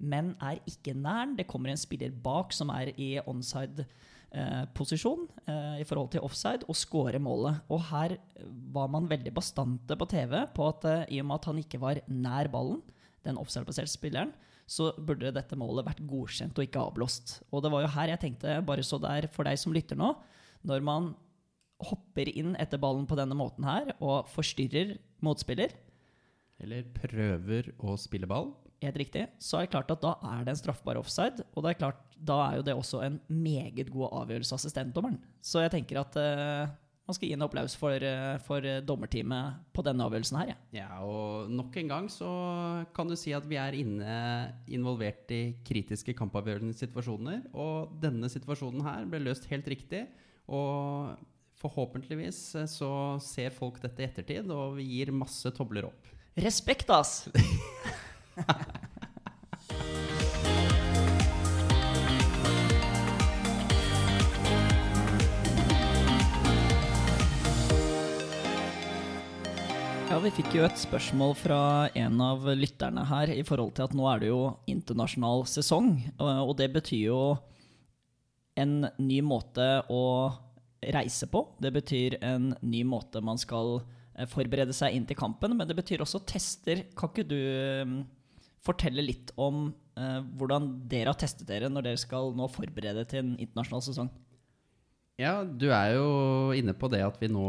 men 0.00 0.32
er 0.42 0.56
ikke 0.66 0.96
nær. 0.96 1.28
den. 1.28 1.36
Det 1.38 1.48
kommer 1.50 1.70
en 1.70 1.80
spiller 1.80 2.16
bak 2.24 2.52
som 2.56 2.72
er 2.72 2.90
i 2.96 3.18
onside 3.28 3.84
Eh, 4.34 4.62
posisjon 4.74 5.28
eh, 5.46 5.76
i 5.78 5.84
forhold 5.86 6.08
til 6.10 6.24
offside 6.26 6.66
og 6.66 6.74
skåre 6.74 7.20
målet. 7.22 7.60
Og 7.70 7.84
her 7.92 8.16
var 8.74 8.88
man 8.90 9.06
veldig 9.06 9.30
bastante 9.36 9.94
på 9.94 10.08
TV 10.10 10.40
på 10.56 10.64
at 10.72 10.86
eh, 10.90 11.04
i 11.14 11.20
og 11.22 11.28
med 11.28 11.36
at 11.36 11.46
han 11.52 11.60
ikke 11.62 11.78
var 11.78 12.00
nær 12.10 12.50
ballen, 12.50 12.80
den 13.22 13.38
offside-baserte 13.38 13.92
spilleren, 13.92 14.32
så 14.66 14.88
burde 14.98 15.30
dette 15.36 15.58
målet 15.60 15.86
vært 15.86 16.02
godkjent 16.08 16.58
og 16.58 16.66
ikke 16.66 16.82
avblåst. 16.82 17.36
Og 17.54 17.62
det 17.62 17.70
var 17.70 17.84
jo 17.84 17.92
her 17.94 18.10
jeg 18.10 18.22
tenkte, 18.24 18.56
bare 18.66 18.82
så 18.82 18.98
der 18.98 19.28
for 19.30 19.46
deg 19.46 19.60
som 19.60 19.76
lytter 19.76 20.00
nå, 20.00 20.10
når 20.66 20.82
man 20.82 21.12
hopper 21.84 22.32
inn 22.34 22.56
etter 22.58 22.82
ballen 22.82 23.06
på 23.06 23.18
denne 23.20 23.38
måten 23.38 23.68
her 23.68 23.94
og 24.00 24.30
forstyrrer 24.32 24.96
motspiller 25.26 25.74
Eller 26.62 26.86
prøver 26.96 27.72
å 27.82 27.96
spille 28.00 28.28
ball 28.30 28.52
helt 28.82 29.00
riktig, 29.00 29.26
så 29.42 29.58
er 29.58 29.66
det 29.66 29.74
klart 29.74 29.92
at 29.94 30.02
da 30.02 30.14
er 30.34 30.44
det 30.44 30.54
en 30.54 30.60
straffbar 30.60 30.98
offside. 31.00 31.44
Og 31.54 31.64
det 31.64 31.72
er 31.74 31.82
klart, 31.82 32.00
da 32.18 32.38
er 32.46 32.56
jo 32.58 32.64
det 32.66 32.76
også 32.76 33.02
en 33.06 33.18
meget 33.28 33.92
god 33.92 34.24
avgjørelse 34.24 34.54
av 34.54 34.62
assistentdommeren. 34.62 35.20
Så 35.44 35.62
jeg 35.64 35.72
tenker 35.74 36.00
at 36.02 36.18
uh, 36.18 36.72
man 37.04 37.16
skal 37.16 37.28
gi 37.28 37.36
en 37.36 37.46
applaus 37.46 37.76
for, 37.78 37.96
uh, 38.04 38.36
for 38.44 38.68
dommerteamet 38.86 39.60
på 39.76 39.84
denne 39.86 40.06
avgjørelsen 40.08 40.40
her. 40.40 40.54
Ja. 40.54 40.58
ja, 40.80 40.88
og 41.04 41.52
nok 41.52 41.76
en 41.80 41.92
gang 41.92 42.08
så 42.12 42.30
kan 42.96 43.10
du 43.10 43.16
si 43.20 43.34
at 43.36 43.46
vi 43.48 43.60
er 43.60 43.76
inne 43.78 44.16
involvert 44.72 45.30
i 45.34 45.42
kritiske 45.66 46.16
kampavgjørende 46.18 46.76
situasjoner. 46.76 47.46
Og 47.52 47.94
denne 48.02 48.32
situasjonen 48.32 48.84
her 48.88 49.06
ble 49.08 49.22
løst 49.28 49.48
helt 49.52 49.68
riktig. 49.70 50.06
Og 50.44 51.14
forhåpentligvis 51.64 52.40
eh, 52.54 52.68
så 52.70 52.90
ser 53.24 53.54
folk 53.54 53.80
dette 53.82 54.02
i 54.02 54.08
ettertid, 54.08 54.50
og 54.52 54.78
vi 54.78 54.88
gir 54.96 55.14
masse 55.14 55.52
tobler 55.56 55.88
opp. 55.90 56.12
Respekt, 56.44 56.90
ass! 56.90 57.28
Ja, 70.14 70.20
Vi 70.22 70.30
fikk 70.30 70.52
jo 70.54 70.62
et 70.62 70.76
spørsmål 70.78 71.32
fra 71.34 71.56
en 71.98 72.20
av 72.22 72.44
lytterne 72.54 73.02
her 73.08 73.32
i 73.34 73.42
forhold 73.42 73.72
til 73.74 73.82
at 73.88 73.94
nå 73.98 74.04
er 74.06 74.20
det 74.22 74.28
jo 74.28 74.42
internasjonal 74.70 75.42
sesong. 75.50 75.88
Og 76.22 76.52
det 76.60 76.68
betyr 76.70 77.08
jo 77.08 77.18
en 78.54 78.84
ny 79.02 79.18
måte 79.26 79.66
å 79.90 80.04
reise 80.94 81.26
på. 81.30 81.42
Det 81.58 81.72
betyr 81.74 82.18
en 82.22 82.52
ny 82.62 82.84
måte 82.86 83.24
man 83.24 83.42
skal 83.42 83.80
eh, 83.80 84.28
forberede 84.30 84.76
seg 84.76 84.94
inn 84.94 85.06
til 85.08 85.18
kampen, 85.18 85.56
men 85.58 85.66
det 85.66 85.74
betyr 85.80 86.04
også 86.04 86.22
tester. 86.28 86.84
Kan 86.94 87.10
ikke 87.10 87.26
du 87.34 87.40
mm, 87.88 87.98
fortelle 88.64 89.04
litt 89.04 89.32
om 89.40 89.68
eh, 89.98 90.20
hvordan 90.38 90.70
dere 90.90 91.12
har 91.12 91.20
testet 91.20 91.46
dere 91.48 91.70
når 91.72 91.88
dere 91.88 92.00
skal 92.00 92.32
nå 92.36 92.48
forberede 92.52 93.04
til 93.10 93.22
en 93.22 93.34
internasjonal 93.36 93.84
sesong. 93.84 94.10
Ja, 95.20 95.42
du 95.44 95.68
er 95.70 95.94
jo 95.94 96.08
inne 96.56 96.74
på 96.74 96.90
det 96.90 97.04
at 97.06 97.20
vi 97.22 97.30
nå 97.30 97.46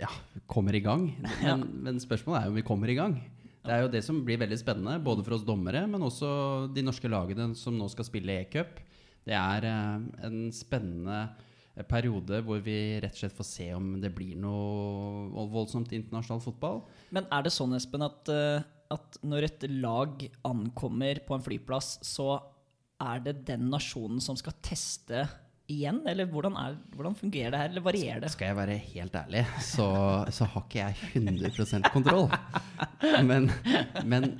ja, 0.00 0.10
kommer 0.50 0.74
i 0.74 0.82
gang. 0.82 1.08
Men, 1.42 1.46
ja. 1.46 1.56
men, 1.56 2.02
spørsmålet 2.02 2.40
er 2.40 2.48
jo 2.48 2.54
om 2.54 2.60
vi 2.60 2.66
kommer 2.66 2.90
i 2.90 2.98
gang. 2.98 3.18
Det 3.66 3.74
er 3.74 3.82
jo 3.82 3.90
det 3.90 4.02
som 4.06 4.20
blir 4.22 4.38
veldig 4.38 4.58
spennende, 4.60 5.00
både 5.02 5.24
for 5.26 5.34
oss 5.34 5.46
dommere, 5.46 5.80
men 5.90 6.04
også 6.06 6.28
de 6.70 6.84
norske 6.86 7.08
lagene 7.10 7.48
som 7.58 7.74
nå 7.74 7.88
skal 7.90 8.06
spille 8.06 8.36
e-cup. 8.44 8.78
Det 9.26 9.34
er 9.34 9.66
eh, 9.66 10.04
en 10.28 10.36
spennende 10.54 11.24
periode 11.90 12.38
hvor 12.46 12.62
vi 12.64 12.76
rett 13.02 13.12
og 13.12 13.20
slett 13.20 13.34
får 13.36 13.48
se 13.48 13.66
om 13.76 13.88
det 14.00 14.12
blir 14.16 14.38
noe 14.40 15.44
voldsomt 15.52 15.92
internasjonal 15.92 16.40
fotball. 16.44 16.80
Men 17.12 17.26
er 17.34 17.44
det 17.44 17.52
sånn, 17.52 17.74
Espen, 17.76 18.06
at 18.06 18.30
uh, 18.32 18.64
at 18.94 19.18
når 19.26 19.48
et 19.48 19.66
lag 19.72 20.22
ankommer 20.46 21.22
på 21.26 21.36
en 21.36 21.44
flyplass, 21.44 21.96
så 22.06 22.36
er 23.02 23.20
det 23.24 23.42
den 23.48 23.68
nasjonen 23.72 24.22
som 24.24 24.38
skal 24.38 24.56
teste 24.64 25.26
igjen? 25.70 26.00
Eller 26.08 26.28
hvordan, 26.30 26.56
er, 26.60 26.78
hvordan 26.94 27.16
fungerer 27.18 27.52
det 27.52 27.60
her, 27.60 27.72
eller 27.72 27.84
varierer 27.84 28.22
det? 28.24 28.30
Skal 28.32 28.52
jeg 28.52 28.58
være 28.58 28.78
helt 28.92 29.18
ærlig, 29.18 29.44
så, 29.64 29.88
så 30.32 30.48
har 30.52 30.64
ikke 30.66 30.82
jeg 30.84 31.12
100% 31.22 31.92
kontroll. 31.94 32.30
Men, 33.26 33.50
men 34.08 34.32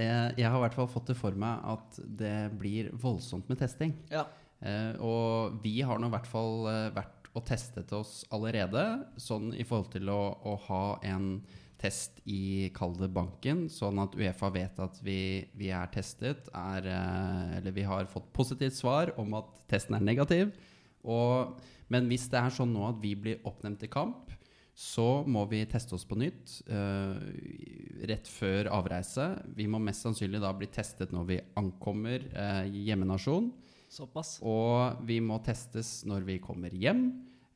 eh, 0.00 0.28
jeg 0.36 0.44
har 0.44 0.58
i 0.58 0.62
hvert 0.64 0.76
fall 0.76 0.90
fått 0.90 1.12
det 1.12 1.18
for 1.18 1.36
meg 1.38 1.62
at 1.72 2.00
det 2.20 2.34
blir 2.58 2.90
voldsomt 3.00 3.48
med 3.50 3.60
testing. 3.62 3.94
Ja. 4.12 4.26
Eh, 4.60 4.92
og 5.00 5.60
vi 5.64 5.78
har 5.86 6.00
nå 6.00 6.10
i 6.10 6.14
hvert 6.14 6.28
fall 6.28 6.68
eh, 6.68 6.90
vært 6.96 7.16
og 7.30 7.44
testet 7.46 7.92
oss 7.94 8.24
allerede, 8.34 8.82
sånn 9.20 9.52
i 9.54 9.64
forhold 9.66 9.92
til 9.92 10.10
å, 10.10 10.20
å 10.42 10.56
ha 10.66 10.84
en 11.06 11.36
test 11.80 12.20
i 12.28 12.68
kall 12.76 12.96
banken, 13.08 13.64
sånn 13.72 14.00
at 14.02 14.16
Uefa 14.18 14.50
vet 14.52 14.80
at 14.82 14.98
vi, 15.04 15.46
vi 15.56 15.70
er 15.72 15.88
testet, 15.92 16.50
er, 16.52 16.88
eh, 16.90 17.56
eller 17.60 17.76
vi 17.76 17.86
har 17.88 18.10
fått 18.10 18.28
positivt 18.36 18.76
svar 18.76 19.14
om 19.20 19.38
at 19.38 19.62
testen 19.70 19.96
er 19.96 20.04
negativ. 20.04 20.52
Og, 21.08 21.56
men 21.88 22.10
hvis 22.10 22.28
det 22.28 22.42
er 22.42 22.52
sånn 22.52 22.74
nå 22.74 22.84
at 22.90 23.00
vi 23.00 23.14
blir 23.16 23.40
oppnevnt 23.48 23.80
til 23.80 23.92
kamp, 23.92 24.28
så 24.80 25.22
må 25.28 25.42
vi 25.50 25.64
teste 25.68 25.92
oss 25.96 26.06
på 26.08 26.16
nytt 26.16 26.60
uh, 26.70 27.18
rett 28.08 28.28
før 28.30 28.70
avreise. 28.72 29.26
Vi 29.56 29.66
må 29.68 29.80
mest 29.82 30.06
sannsynlig 30.06 30.40
da 30.40 30.54
bli 30.56 30.70
testet 30.72 31.12
når 31.12 31.26
vi 31.28 31.40
ankommer 31.60 32.24
uh, 32.32 32.64
hjemmenasjon. 32.64 33.50
Såpass. 33.90 34.38
Og 34.46 35.02
vi 35.04 35.18
må 35.20 35.36
testes 35.44 36.00
når 36.08 36.24
vi 36.28 36.38
kommer 36.40 36.72
hjem. 36.72 37.10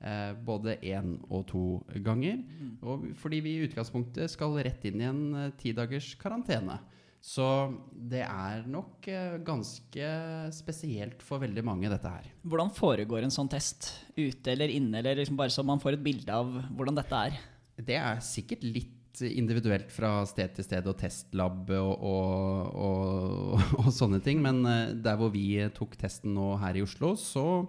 Eh, 0.04 0.32
både 0.44 0.76
én 0.84 1.14
og 1.32 1.46
to 1.48 1.64
ganger. 2.04 2.36
Mm. 2.36 2.72
Og 2.84 3.04
fordi 3.16 3.38
vi 3.44 3.54
i 3.56 3.62
utgangspunktet 3.64 4.28
skal 4.32 4.58
rett 4.66 4.82
inn 4.84 5.00
i 5.00 5.06
en 5.08 5.22
eh, 5.46 5.54
ti 5.56 5.72
dagers 5.76 6.10
karantene. 6.20 6.76
Så 7.24 7.46
det 7.88 8.20
er 8.26 8.66
nok 8.68 9.06
eh, 9.08 9.38
ganske 9.40 10.08
spesielt 10.52 11.24
for 11.24 11.40
veldig 11.40 11.64
mange, 11.64 11.88
dette 11.88 12.10
her. 12.10 12.26
Hvordan 12.44 12.74
foregår 12.76 13.24
en 13.24 13.32
sånn 13.32 13.48
test? 13.48 13.94
Ute 14.18 14.52
eller 14.52 14.68
inne, 14.68 15.00
eller 15.00 15.22
liksom 15.22 15.38
bare 15.40 15.54
så 15.54 15.64
man 15.64 15.80
får 15.80 15.96
et 15.96 16.04
bilde 16.04 16.36
av 16.36 16.52
hvordan 16.76 17.00
dette 17.00 17.22
er? 17.30 17.38
Det 17.80 17.96
er 17.96 18.20
sikkert 18.22 18.66
litt 18.66 18.92
individuelt 19.24 19.88
fra 19.94 20.18
sted 20.28 20.52
til 20.56 20.66
sted 20.66 20.88
og 20.90 20.98
testlab 21.00 21.70
og, 21.78 22.04
og, 22.04 22.76
og, 22.76 23.64
og 23.86 23.88
sånne 23.94 24.20
ting, 24.20 24.44
men 24.44 24.60
eh, 24.68 24.92
der 25.00 25.16
hvor 25.16 25.32
vi 25.32 25.48
tok 25.72 25.96
testen 25.96 26.36
nå 26.36 26.58
her 26.60 26.76
i 26.76 26.84
Oslo, 26.84 27.14
så, 27.16 27.64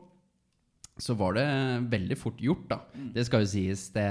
så 0.98 1.16
var 1.20 1.34
det 1.36 1.46
veldig 1.92 2.18
fort 2.18 2.38
gjort, 2.40 2.68
da. 2.72 2.78
Det 3.14 3.26
skal 3.28 3.44
jo 3.44 3.50
sies. 3.52 3.90
Det, 3.96 4.06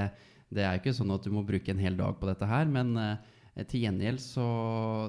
det 0.52 0.62
er 0.66 0.74
jo 0.76 0.82
ikke 0.82 0.96
sånn 0.98 1.14
at 1.14 1.24
du 1.24 1.30
må 1.32 1.44
bruke 1.46 1.72
en 1.72 1.78
hel 1.80 1.96
dag 1.96 2.18
på 2.20 2.28
dette 2.28 2.44
her, 2.50 2.66
men 2.68 2.92
eh, 3.00 3.64
til 3.70 3.84
gjengjeld 3.86 4.20
så 4.20 4.44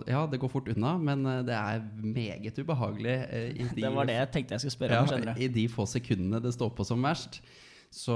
Ja, 0.07 0.21
det 0.29 0.39
går 0.39 0.51
fort 0.53 0.69
unna, 0.71 0.95
men 1.01 1.25
eh, 1.25 1.41
det 1.47 1.55
er 1.57 1.83
meget 1.99 2.57
ubehagelig. 2.63 3.17
eh, 3.29 3.49
i 3.59 3.67
de- 3.75 3.81
Det 3.83 3.93
var 3.95 4.05
det 4.07 4.15
jeg 4.21 4.31
tenkte 4.31 4.55
jeg 4.55 4.63
skulle 4.65 4.77
spørre 4.79 5.01
om. 5.03 5.27
ja. 5.27 5.35
I 5.37 5.47
de 5.51 5.67
få 5.67 5.85
sekundene 5.89 6.41
det 6.41 6.53
står 6.55 6.71
på 6.77 6.85
som 6.87 7.01
verst. 7.03 7.41
Så 7.91 8.15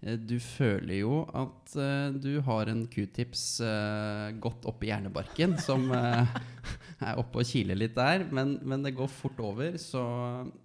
du 0.00 0.38
føler 0.40 1.02
jo 1.02 1.18
at 1.36 1.74
uh, 1.76 2.08
du 2.16 2.38
har 2.46 2.70
en 2.72 2.86
q-tips 2.88 3.42
uh, 3.60 4.30
godt 4.40 4.64
oppi 4.70 4.88
hjernebarken, 4.88 5.58
som 5.60 5.90
uh, 5.92 6.24
er 7.04 7.18
oppe 7.20 7.40
og 7.42 7.48
kiler 7.48 7.76
litt 7.78 7.96
der. 7.96 8.24
Men, 8.32 8.54
men 8.64 8.84
det 8.84 8.94
går 8.96 9.10
fort 9.12 9.40
over, 9.44 9.76
så 9.80 10.02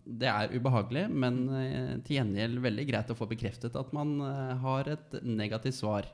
det 0.05 0.29
er 0.31 0.53
ubehagelig. 0.55 1.05
Men 1.11 1.41
eh, 1.55 1.93
til 2.05 2.19
gjengjeld 2.19 2.59
veldig 2.63 2.85
greit 2.89 3.11
å 3.13 3.17
få 3.17 3.27
bekreftet 3.29 3.75
at 3.79 3.91
man 3.95 4.15
eh, 4.23 4.53
har 4.63 4.89
et 4.95 5.17
negativt 5.23 5.77
svar. 5.79 6.07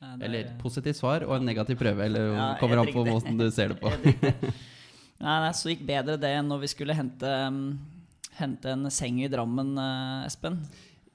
Ja, 0.00 0.14
det 0.18 0.24
er- 0.24 0.28
Eller 0.28 0.54
positivt 0.60 0.98
svar 1.00 1.24
og 1.24 1.36
en 1.38 1.48
negativ 1.48 1.78
prøve, 1.80 2.04
eller 2.04 2.32
Ja, 2.34 2.48
kommer 2.60 2.82
an 2.82 2.92
på 2.92 3.06
måten 3.08 3.40
du 3.40 3.46
ser 3.54 3.72
det 3.72 3.80
på. 3.80 3.92
Nei, 5.24 5.34
nei, 5.40 5.52
så 5.56 5.70
gikk 5.70 5.84
bedre 5.88 6.18
det 6.20 6.32
enn 6.36 6.48
når 6.50 6.64
vi 6.64 6.68
skulle 6.72 6.96
hente, 6.98 7.28
um, 7.46 7.78
hente 8.36 8.72
en 8.74 8.90
seng 8.92 9.22
i 9.22 9.28
Drammen, 9.32 9.70
eh, 9.80 10.26
Espen. 10.26 10.58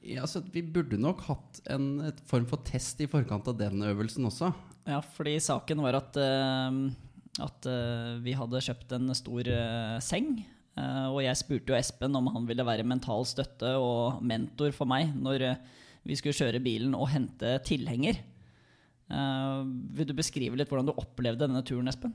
Ja, 0.05 0.23
så 0.27 0.41
Vi 0.53 0.63
burde 0.63 0.99
nok 0.99 1.21
hatt 1.27 1.59
en 1.69 2.11
form 2.29 2.47
for 2.49 2.63
test 2.67 3.01
i 3.03 3.07
forkant 3.09 3.47
av 3.51 3.57
den 3.59 3.83
øvelsen 3.83 4.27
også. 4.29 4.53
Ja, 4.87 5.01
fordi 5.03 5.35
saken 5.43 5.83
var 5.83 5.99
at, 5.99 6.15
uh, 6.17 7.43
at 7.43 7.67
uh, 7.67 8.15
vi 8.23 8.33
hadde 8.37 8.63
kjøpt 8.63 8.95
en 8.95 9.11
stor 9.17 9.51
uh, 9.51 9.99
seng. 10.03 10.39
og 10.79 11.19
jeg 11.19 11.35
spurte 11.35 11.73
jo 11.73 11.75
Espen 11.75 12.15
om 12.15 12.29
han 12.31 12.45
ville 12.47 12.63
være 12.63 12.87
mental 12.87 13.25
støtte 13.27 13.73
og 13.75 14.21
mentor 14.23 14.71
for 14.71 14.87
meg 14.87 15.09
når 15.11 15.57
vi 16.07 16.15
skulle 16.15 16.37
kjøre 16.37 16.61
bilen 16.63 16.93
og 16.95 17.09
hente 17.11 17.57
tilhenger. 17.67 18.21
Vil 19.91 20.07
du 20.07 20.13
beskrive 20.15 20.55
litt 20.55 20.71
hvordan 20.71 20.87
du 20.87 20.93
opplevde 20.93 21.43
denne 21.43 21.65
turen, 21.67 21.89
Espen? 21.91 22.13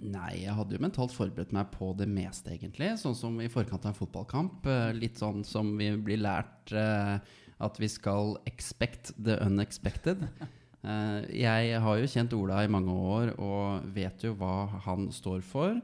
Nei, 0.00 0.44
jeg 0.46 0.54
hadde 0.56 0.72
jo 0.72 0.80
mentalt 0.80 1.12
forberedt 1.12 1.52
meg 1.52 1.68
på 1.74 1.90
det 1.98 2.06
meste, 2.08 2.54
egentlig. 2.54 2.94
Sånn 3.00 3.16
som 3.16 3.36
i 3.44 3.50
forkant 3.52 3.84
av 3.84 3.92
en 3.92 3.98
fotballkamp. 3.98 4.64
eh, 4.66 4.92
Litt 4.96 5.20
sånn 5.20 5.44
som 5.44 5.74
vi 5.76 5.90
blir 6.00 6.22
lært 6.22 6.72
eh, 6.72 7.18
at 7.62 7.78
vi 7.78 7.88
skal 7.92 8.38
expect 8.48 9.12
the 9.22 9.38
unexpected. 9.44 10.28
Eh, 10.82 11.28
jeg 11.38 11.76
har 11.78 11.98
jo 12.00 12.06
kjent 12.10 12.32
Ola 12.34 12.64
i 12.64 12.70
mange 12.74 12.90
år 12.90 13.28
og 13.38 13.84
vet 13.94 14.24
jo 14.26 14.32
hva 14.34 14.80
han 14.82 15.12
står 15.14 15.44
for. 15.46 15.76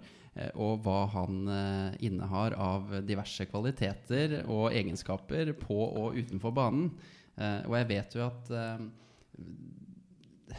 Og 0.59 0.81
hva 0.83 1.05
han 1.13 1.37
eh, 1.47 1.93
innehar 2.09 2.57
av 2.59 2.97
diverse 3.07 3.47
kvaliteter 3.47 4.41
og 4.51 4.75
egenskaper 4.75 5.53
på 5.61 5.79
og 5.87 6.19
utenfor 6.19 6.51
banen. 6.51 6.91
Og 7.39 7.77
jeg 7.79 7.87
vet 7.93 8.17
jo 8.19 8.25
at 8.27 8.51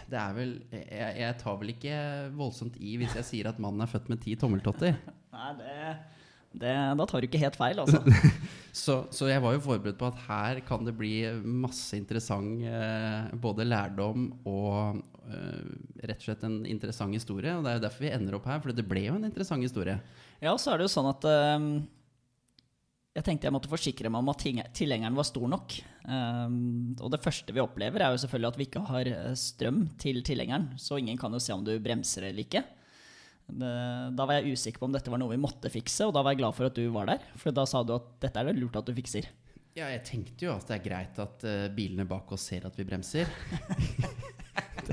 det 0.10 0.20
er 0.20 0.38
vel 0.38 0.54
jeg, 0.74 1.10
jeg 1.22 1.36
tar 1.42 1.58
vel 1.62 1.74
ikke 1.74 1.98
voldsomt 2.38 2.80
i 2.82 2.96
hvis 3.02 3.18
jeg 3.20 3.28
sier 3.28 3.50
at 3.52 3.60
mannen 3.62 3.84
er 3.86 3.92
født 3.92 4.10
med 4.12 4.22
ti 4.24 4.36
tommeltotter. 4.40 4.98
Nei, 5.36 5.52
det, 5.60 5.76
det, 6.64 6.74
da 7.00 7.08
tar 7.10 7.22
du 7.22 7.30
ikke 7.30 7.42
helt 7.42 7.60
feil, 7.60 7.82
altså. 7.84 8.02
Så, 8.80 8.96
så 9.12 9.26
jeg 9.26 9.42
var 9.42 9.56
jo 9.56 9.64
forberedt 9.66 9.98
på 9.98 10.08
at 10.08 10.20
her 10.28 10.60
kan 10.64 10.86
det 10.86 10.94
bli 10.96 11.24
masse 11.42 11.98
interessant 11.98 12.62
eh, 12.70 13.32
både 13.42 13.66
lærdom 13.66 14.28
og 14.48 15.00
eh, 15.26 15.72
rett 16.06 16.22
og 16.22 16.28
slett 16.28 16.46
en 16.46 16.60
interessant 16.70 17.18
historie. 17.18 17.56
Og 17.58 17.66
det 17.66 17.72
er 17.72 17.80
jo 17.80 17.84
derfor 17.88 18.06
vi 18.06 18.12
ender 18.14 18.38
opp 18.38 18.46
her, 18.48 18.62
for 18.62 18.78
det 18.78 18.86
ble 18.88 19.08
jo 19.08 19.16
en 19.18 19.26
interessant 19.26 19.66
historie. 19.66 19.98
Ja, 20.40 20.54
så 20.54 20.72
er 20.72 20.80
det 20.80 20.86
jo 20.88 20.94
sånn 20.94 21.10
at 21.10 21.26
ehm, 21.28 21.72
jeg 23.20 23.26
tenkte 23.28 23.50
jeg 23.50 23.54
måtte 23.56 23.72
forsikre 23.72 24.10
meg 24.12 24.24
om 24.24 24.32
at 24.32 24.44
tilhengeren 24.78 25.18
var 25.18 25.28
stor 25.28 25.48
nok. 25.52 25.76
Um, 26.08 26.96
og 27.04 27.12
det 27.12 27.20
første 27.24 27.52
vi 27.56 27.62
opplever, 27.62 28.00
er 28.06 28.14
jo 28.14 28.22
selvfølgelig 28.22 28.52
at 28.54 28.60
vi 28.60 28.68
ikke 28.70 28.84
har 28.88 29.10
eh, 29.12 29.34
strøm 29.36 29.82
til 30.00 30.22
tilhengeren. 30.26 30.70
Så 30.80 31.02
ingen 31.02 31.20
kan 31.20 31.36
jo 31.36 31.42
se 31.44 31.52
om 31.56 31.66
du 31.68 31.74
bremser 31.84 32.30
eller 32.30 32.46
ikke. 32.46 32.64
Det, 33.50 33.74
da 34.16 34.28
var 34.30 34.40
jeg 34.40 34.56
usikker 34.56 34.80
på 34.80 34.88
om 34.88 34.96
dette 34.96 35.12
var 35.12 35.20
noe 35.20 35.34
vi 35.34 35.42
måtte 35.42 35.72
fikse, 35.74 36.08
og 36.08 36.14
da 36.16 36.24
var 36.24 36.36
jeg 36.36 36.44
glad 36.44 36.56
for 36.56 36.70
at 36.70 36.80
du 36.80 36.86
var 36.96 37.12
der. 37.12 37.28
For 37.42 37.56
da 37.56 37.66
sa 37.68 37.84
du 37.84 37.96
at 37.98 38.08
dette 38.24 38.40
er 38.40 38.52
det 38.52 38.60
lurt 38.62 38.80
at 38.80 38.88
du 38.88 38.96
fikser. 38.96 39.28
Ja, 39.76 39.90
jeg 39.92 40.04
tenkte 40.08 40.48
jo 40.48 40.56
at 40.56 40.70
det 40.70 40.80
er 40.80 40.86
greit 40.86 41.20
at 41.20 41.48
eh, 41.48 41.68
bilene 41.76 42.08
bak 42.08 42.32
oss 42.36 42.48
ser 42.54 42.70
at 42.70 42.80
vi 42.80 42.88
bremser. 42.88 43.28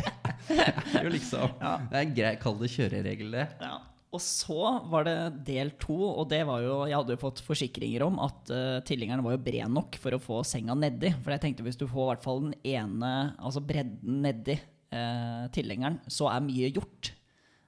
det 0.49 0.97
er 0.99 1.07
jo 1.07 1.15
liksom 1.15 1.61
Ja. 1.63 1.77
Det 1.87 1.95
er 1.95 2.03
en 2.03 2.17
greit, 2.17 2.43
kall 2.43 2.59
det 2.59 2.75
kjøreregel, 2.75 3.39
det. 3.39 3.47
Ja. 3.63 3.76
Og 4.15 4.23
så 4.23 4.61
var 4.89 5.05
det 5.05 5.17
del 5.49 5.73
to, 5.83 5.97
og 5.97 6.29
det 6.31 6.39
var 6.49 6.63
jo 6.63 6.77
Jeg 6.87 6.95
hadde 6.95 7.17
jo 7.17 7.21
fått 7.21 7.43
forsikringer 7.45 8.05
om 8.07 8.21
at 8.23 8.53
uh, 8.55 8.79
tilhengeren 8.87 9.25
var 9.27 9.35
jo 9.35 9.43
bred 9.49 9.73
nok 9.73 9.99
for 10.01 10.17
å 10.17 10.23
få 10.23 10.41
senga 10.47 10.77
nedi. 10.79 11.11
For 11.21 11.35
jeg 11.35 11.43
tenkte 11.43 11.67
hvis 11.67 11.81
du 11.81 11.85
får 11.91 12.05
i 12.05 12.09
hvert 12.13 12.25
fall 12.25 12.43
den 12.47 12.57
ene, 12.63 13.13
altså 13.37 13.65
bredden 13.67 14.23
nedi 14.25 14.57
uh, 14.57 15.51
tilhengeren, 15.55 15.99
så 16.07 16.31
er 16.33 16.47
mye 16.47 16.71
gjort. 16.71 17.13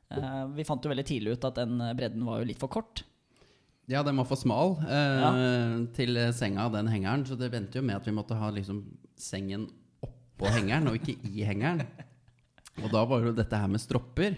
Uh, 0.09 0.47
vi 0.57 0.65
fant 0.65 0.85
jo 0.85 0.95
veldig 0.95 1.09
tidlig 1.11 1.37
ut 1.37 1.49
at 1.51 1.59
den 1.61 1.83
bredden 1.99 2.25
var 2.25 2.41
jo 2.41 2.49
litt 2.49 2.63
for 2.63 2.73
kort. 2.73 3.05
Ja, 3.89 4.03
den 4.05 4.19
var 4.21 4.27
for 4.29 4.37
smal 4.37 4.75
eh, 4.85 5.77
til 5.97 6.19
senga, 6.37 6.67
den 6.75 6.91
hengeren. 6.93 7.25
Så 7.25 7.39
det 7.41 7.49
endte 7.57 7.81
jo 7.81 7.87
med 7.89 7.97
at 7.97 8.05
vi 8.05 8.13
måtte 8.13 8.37
ha 8.37 8.51
liksom 8.53 8.83
sengen 9.17 9.65
oppå 10.05 10.51
hengeren, 10.53 10.91
og 10.91 10.99
ikke 10.99 11.17
i 11.25 11.47
hengeren. 11.49 11.87
Og 12.83 12.93
da 12.93 13.01
var 13.09 13.25
jo 13.25 13.33
dette 13.35 13.59
her 13.59 13.71
med 13.73 13.81
stropper, 13.81 14.37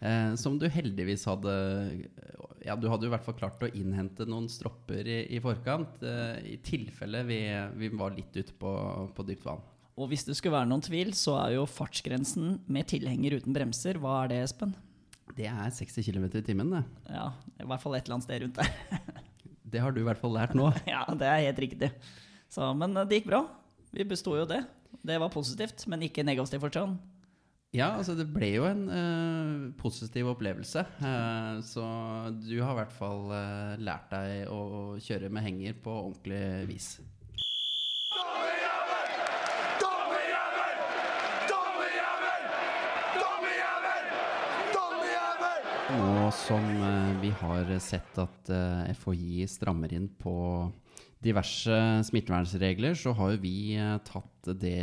eh, 0.00 0.32
som 0.40 0.58
du 0.58 0.66
heldigvis 0.70 1.26
hadde 1.28 1.54
Ja, 2.64 2.76
du 2.80 2.88
hadde 2.88 3.06
i 3.08 3.12
hvert 3.12 3.26
fall 3.26 3.36
klart 3.38 3.62
å 3.62 3.70
innhente 3.76 4.26
noen 4.28 4.48
stropper 4.48 5.04
i, 5.04 5.18
i 5.36 5.40
forkant, 5.44 6.02
eh, 6.02 6.40
i 6.54 6.56
tilfelle 6.64 7.22
vi, 7.28 7.40
vi 7.80 7.92
var 7.92 8.16
litt 8.16 8.34
ute 8.36 8.56
på, 8.58 8.72
på 9.14 9.26
dypt 9.28 9.46
vann. 9.46 9.62
Og 9.94 10.08
hvis 10.10 10.24
det 10.26 10.34
skulle 10.34 10.56
være 10.56 10.70
noen 10.70 10.82
tvil, 10.82 11.12
så 11.14 11.36
er 11.44 11.54
jo 11.58 11.68
fartsgrensen 11.70 12.56
med 12.66 12.88
tilhenger 12.90 13.36
uten 13.38 13.54
bremser 13.54 14.00
Hva 14.02 14.24
er 14.24 14.32
det, 14.32 14.40
Espen? 14.48 14.74
Det 15.34 15.46
er 15.48 15.70
60 15.70 16.04
km 16.06 16.26
i 16.28 16.42
timen, 16.44 16.72
det. 16.74 16.82
Ja, 17.10 17.28
i 17.62 17.66
hvert 17.66 17.82
fall 17.82 17.94
et 17.96 18.06
eller 18.06 18.18
annet 18.18 18.26
sted 18.26 18.42
rundt 18.44 18.58
der. 18.60 19.22
Det 19.74 19.80
har 19.82 19.90
du 19.90 20.02
i 20.02 20.06
hvert 20.06 20.20
fall 20.20 20.34
lært 20.36 20.52
nå. 20.54 20.68
Ja, 20.86 21.02
det 21.18 21.26
er 21.26 21.40
helt 21.48 21.60
riktig. 21.64 21.88
Så, 22.52 22.68
men 22.78 22.94
eh, 22.94 23.06
det 23.10 23.20
gikk 23.20 23.30
bra. 23.32 23.40
Vi 23.94 24.06
besto 24.06 24.36
jo 24.38 24.44
det. 24.46 24.60
Det 25.02 25.16
var 25.18 25.32
positivt, 25.34 25.86
men 25.90 26.04
ikke 26.06 26.22
negativt 26.26 26.62
forstand. 26.62 27.00
Ja, 27.74 27.88
altså 27.98 28.14
det 28.14 28.28
ble 28.30 28.52
jo 28.52 28.68
en 28.68 28.84
uh, 28.86 29.70
positiv 29.80 30.28
opplevelse. 30.30 30.84
Uh, 31.02 31.58
så 31.66 31.82
du 32.38 32.54
har 32.62 32.70
i 32.70 32.78
hvert 32.78 32.94
fall 32.94 33.32
uh, 33.34 33.74
lært 33.82 34.12
deg 34.14 34.52
å 34.54 34.94
kjøre 35.02 35.30
med 35.34 35.42
henger 35.42 35.74
på 35.82 35.96
ordentlig 36.04 36.68
vis. 36.70 36.92
Nå 45.94 46.30
som 46.34 46.64
vi 47.20 47.30
har 47.42 47.68
sett 47.82 48.16
at 48.18 48.48
FHI 48.98 49.44
strammer 49.50 49.92
inn 49.94 50.08
på 50.18 50.32
diverse 51.24 51.78
smittevernregler, 52.10 52.94
så 52.98 53.14
har 53.16 53.34
jo 53.34 53.40
vi 53.42 53.74
eh, 53.78 53.96
tatt 54.06 54.52
det 54.60 54.76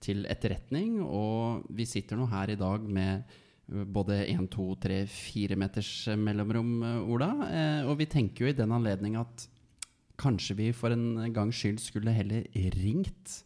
til 0.00 0.24
etterretning. 0.30 0.98
Og 1.04 1.66
vi 1.76 1.86
sitter 1.88 2.16
nå 2.20 2.28
her 2.32 2.54
i 2.54 2.58
dag 2.60 2.84
med 2.88 3.22
eh, 3.68 3.84
både 3.84 4.22
1, 4.26 4.48
2, 4.54 4.68
3, 4.86 5.00
4 5.12 5.60
meters 5.60 5.92
mellomrom, 6.16 6.72
eh, 6.82 7.12
Ola. 7.14 7.30
Eh, 7.50 7.90
Og 7.90 7.98
vi 8.00 8.08
tenker 8.10 8.46
jo 8.46 8.52
i 8.54 8.56
den 8.56 8.72
anledning 8.76 9.20
at 9.20 9.46
kanskje 10.20 10.56
vi 10.58 10.72
for 10.76 10.92
en 10.92 11.32
gangs 11.32 11.56
skyld 11.56 11.80
skulle 11.80 12.12
heller 12.12 12.44
ringt 12.76 13.38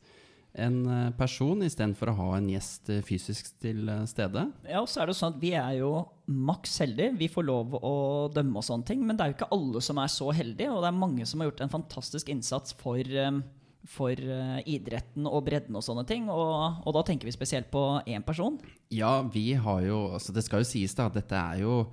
en 0.54 0.84
eh, 0.86 1.10
person 1.18 1.62
istedenfor 1.66 2.12
å 2.12 2.18
ha 2.20 2.28
en 2.38 2.48
gjest 2.52 2.90
eh, 2.94 3.02
fysisk 3.02 3.52
til 3.62 3.88
eh, 3.90 4.04
stede. 4.10 4.46
Ja, 4.70 4.82
og 4.84 4.90
så 4.90 5.02
er 5.02 5.10
det 5.10 5.16
sånn 5.18 5.34
at 5.34 5.40
Vi 5.42 5.50
er 5.58 5.80
jo 5.80 5.90
maks 6.26 6.78
heldig. 6.80 7.10
Vi 7.18 7.28
får 7.28 7.46
lov 7.46 7.74
å 7.76 7.96
dømme 8.32 8.60
og 8.60 8.64
sånne 8.66 8.88
ting. 8.88 9.02
Men 9.04 9.16
det 9.16 9.24
er 9.24 9.32
jo 9.32 9.36
ikke 9.38 9.52
alle 9.56 9.82
som 9.84 10.00
er 10.00 10.12
så 10.12 10.30
heldige, 10.34 10.72
og 10.72 10.84
det 10.84 10.90
er 10.90 11.02
mange 11.02 11.26
som 11.28 11.40
har 11.40 11.50
gjort 11.50 11.64
en 11.66 11.74
fantastisk 11.74 12.32
innsats 12.32 12.76
for, 12.80 13.00
eh, 13.00 13.40
for 13.84 14.12
eh, 14.12 14.62
idretten 14.76 15.28
og 15.28 15.44
bredden 15.48 15.76
og 15.76 15.84
sånne 15.84 16.06
ting. 16.08 16.30
Og, 16.32 16.80
og 16.84 16.96
da 16.96 17.04
tenker 17.04 17.28
vi 17.28 17.36
spesielt 17.36 17.70
på 17.72 17.84
én 18.06 18.24
person. 18.24 18.58
Ja, 18.94 19.20
vi 19.22 19.52
har 19.54 19.84
jo 19.84 20.06
altså 20.14 20.32
Det 20.32 20.44
skal 20.46 20.62
jo 20.62 20.68
sies 20.68 20.94
da 20.96 21.10
dette 21.12 21.36
er 21.36 21.64
jo 21.64 21.84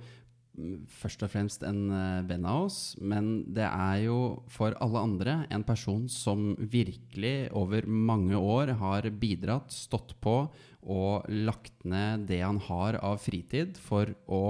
først 0.52 1.22
og 1.24 1.30
fremst 1.32 1.62
en 1.64 1.86
eh, 1.94 2.24
venn 2.28 2.44
av 2.48 2.66
oss, 2.66 2.80
men 3.00 3.30
det 3.56 3.64
er 3.64 4.02
jo 4.04 4.18
for 4.52 4.76
alle 4.84 5.00
andre 5.00 5.36
en 5.52 5.64
person 5.64 6.04
som 6.12 6.52
virkelig 6.58 7.48
over 7.56 7.88
mange 7.88 8.36
år 8.36 8.74
har 8.82 9.08
bidratt, 9.16 9.72
stått 9.72 10.14
på 10.20 10.36
og 10.82 11.30
lagt 11.32 11.86
ned 11.88 12.26
det 12.28 12.42
han 12.42 12.60
har 12.68 13.00
av 13.00 13.20
fritid 13.22 13.80
for 13.80 14.12
å 14.28 14.44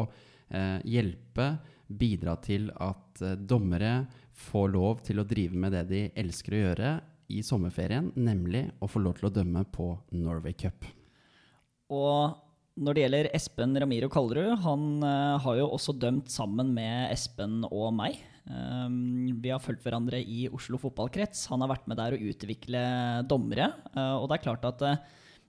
eh, 0.50 0.80
hjelpe, 0.88 1.54
bidra 1.86 2.34
til 2.42 2.70
at 2.82 3.22
eh, 3.22 3.38
dommere 3.38 4.08
får 4.42 4.70
lov 4.74 5.02
til 5.06 5.22
å 5.22 5.28
drive 5.28 5.54
med 5.54 5.76
det 5.76 5.86
de 5.90 6.04
elsker 6.18 6.56
å 6.56 6.62
gjøre 6.66 6.94
i 7.32 7.44
sommerferien, 7.46 8.10
nemlig 8.18 8.66
å 8.82 8.88
få 8.90 9.00
lov 9.04 9.20
til 9.20 9.30
å 9.30 9.36
dømme 9.38 9.62
på 9.70 9.92
Norway 10.18 10.56
Cup. 10.58 10.88
Og 11.92 12.34
når 12.80 12.96
det 12.96 13.02
gjelder 13.04 13.28
Espen 13.36 13.76
Ramiro 13.76 14.08
Kallerud, 14.12 14.54
han 14.64 14.84
eh, 15.04 15.38
har 15.44 15.56
jo 15.58 15.70
også 15.74 15.94
dømt 16.00 16.30
sammen 16.32 16.72
med 16.72 17.12
Espen 17.12 17.62
og 17.68 17.90
meg. 17.96 18.20
Um, 18.42 19.28
vi 19.38 19.52
har 19.52 19.62
fulgt 19.62 19.84
hverandre 19.84 20.18
i 20.18 20.46
Oslo 20.50 20.80
fotballkrets. 20.80 21.44
Han 21.52 21.62
har 21.62 21.70
vært 21.74 21.84
med 21.90 22.00
der 22.00 22.16
å 22.16 22.22
utvikle 22.32 22.84
dommere. 23.28 23.68
eh, 23.92 24.14
og 24.16 24.30
det 24.30 24.38
er 24.38 24.46
klart 24.46 24.64
at 24.70 24.86
eh, 24.88 25.02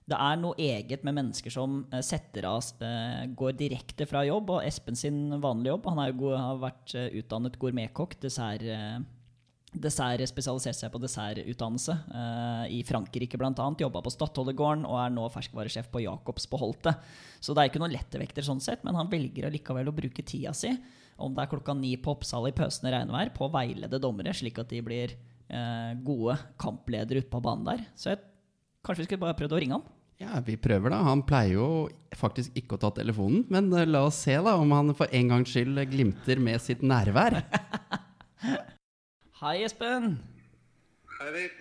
det 0.04 0.20
er 0.20 0.36
noe 0.36 0.60
eget 0.60 1.04
med 1.06 1.16
mennesker 1.16 1.48
som 1.48 1.78
setter 2.04 2.44
av 2.44 2.60
går 3.40 3.54
direkte 3.56 4.04
fra 4.04 4.20
jobb, 4.28 4.50
og 4.52 4.66
Espen 4.68 4.98
sin 5.00 5.30
vanlige 5.40 5.72
jobb. 5.72 5.88
Han 5.88 6.02
jo, 6.10 6.34
har 6.36 6.60
vært 6.60 6.92
utdannet 6.92 7.56
gourmetkokk, 7.56 8.18
dessert, 8.20 8.66
dessert 9.74 10.22
spesialisert 10.30 10.78
seg 10.78 10.92
på 10.92 11.00
dessertutdannelse 11.02 11.94
eh, 12.14 12.64
i 12.76 12.80
Frankrike 12.86 13.38
bl.a. 13.40 13.52
Jobba 13.80 14.02
på 14.04 14.12
Stadholdergården 14.14 14.84
og 14.88 14.98
er 15.02 15.14
nå 15.14 15.26
ferskvaresjef 15.34 15.90
på 15.92 16.04
Jacobs 16.04 16.46
på 16.50 16.60
Holte. 16.60 16.94
Så 17.42 17.54
det 17.54 17.64
er 17.64 17.72
ikke 17.72 17.82
noen 17.82 17.94
lettevekter 17.94 18.46
sånn 18.46 18.62
sett, 18.64 18.84
men 18.86 18.96
han 18.98 19.10
velger 19.12 19.48
allikevel 19.48 19.90
å 19.90 19.96
bruke 19.96 20.24
tida 20.26 20.54
si, 20.56 20.72
om 21.20 21.34
det 21.34 21.44
er 21.44 21.50
klokka 21.52 21.76
ni 21.78 21.94
på 22.00 22.14
Oppsal 22.14 22.48
i 22.50 22.54
pøsende 22.56 22.94
regnvær, 22.94 23.34
på 23.34 23.46
å 23.46 23.52
veilede 23.54 24.00
dommere, 24.02 24.34
slik 24.34 24.58
at 24.62 24.70
de 24.72 24.80
blir 24.84 25.14
eh, 25.14 25.92
gode 26.06 26.38
kampledere 26.60 27.22
ute 27.22 27.32
på 27.32 27.42
banen 27.44 27.68
der. 27.68 27.84
Så 27.98 28.14
jeg, 28.14 28.22
kanskje 28.86 29.04
vi 29.04 29.10
skulle 29.10 29.26
bare 29.26 29.38
prøvd 29.38 29.56
å 29.56 29.62
ringe 29.62 29.78
ham? 29.78 29.90
Ja, 30.22 30.38
vi 30.46 30.54
prøver 30.60 30.94
da. 30.94 31.00
Han 31.08 31.24
pleier 31.26 31.56
jo 31.56 31.68
faktisk 32.14 32.54
ikke 32.58 32.76
å 32.76 32.84
ta 32.84 32.92
telefonen, 32.94 33.42
men 33.50 33.72
eh, 33.74 33.88
la 33.88 34.06
oss 34.08 34.22
se 34.26 34.36
da 34.38 34.54
om 34.60 34.74
han 34.74 34.94
for 34.96 35.10
en 35.10 35.34
gangs 35.34 35.50
skyld 35.50 35.82
glimter 35.90 36.42
med 36.42 36.62
sitt 36.62 36.86
nærvær. 36.86 37.42
Hei, 39.40 39.64
Espen. 39.66 40.12
Hei, 41.18 41.26
Erik. 41.26 41.56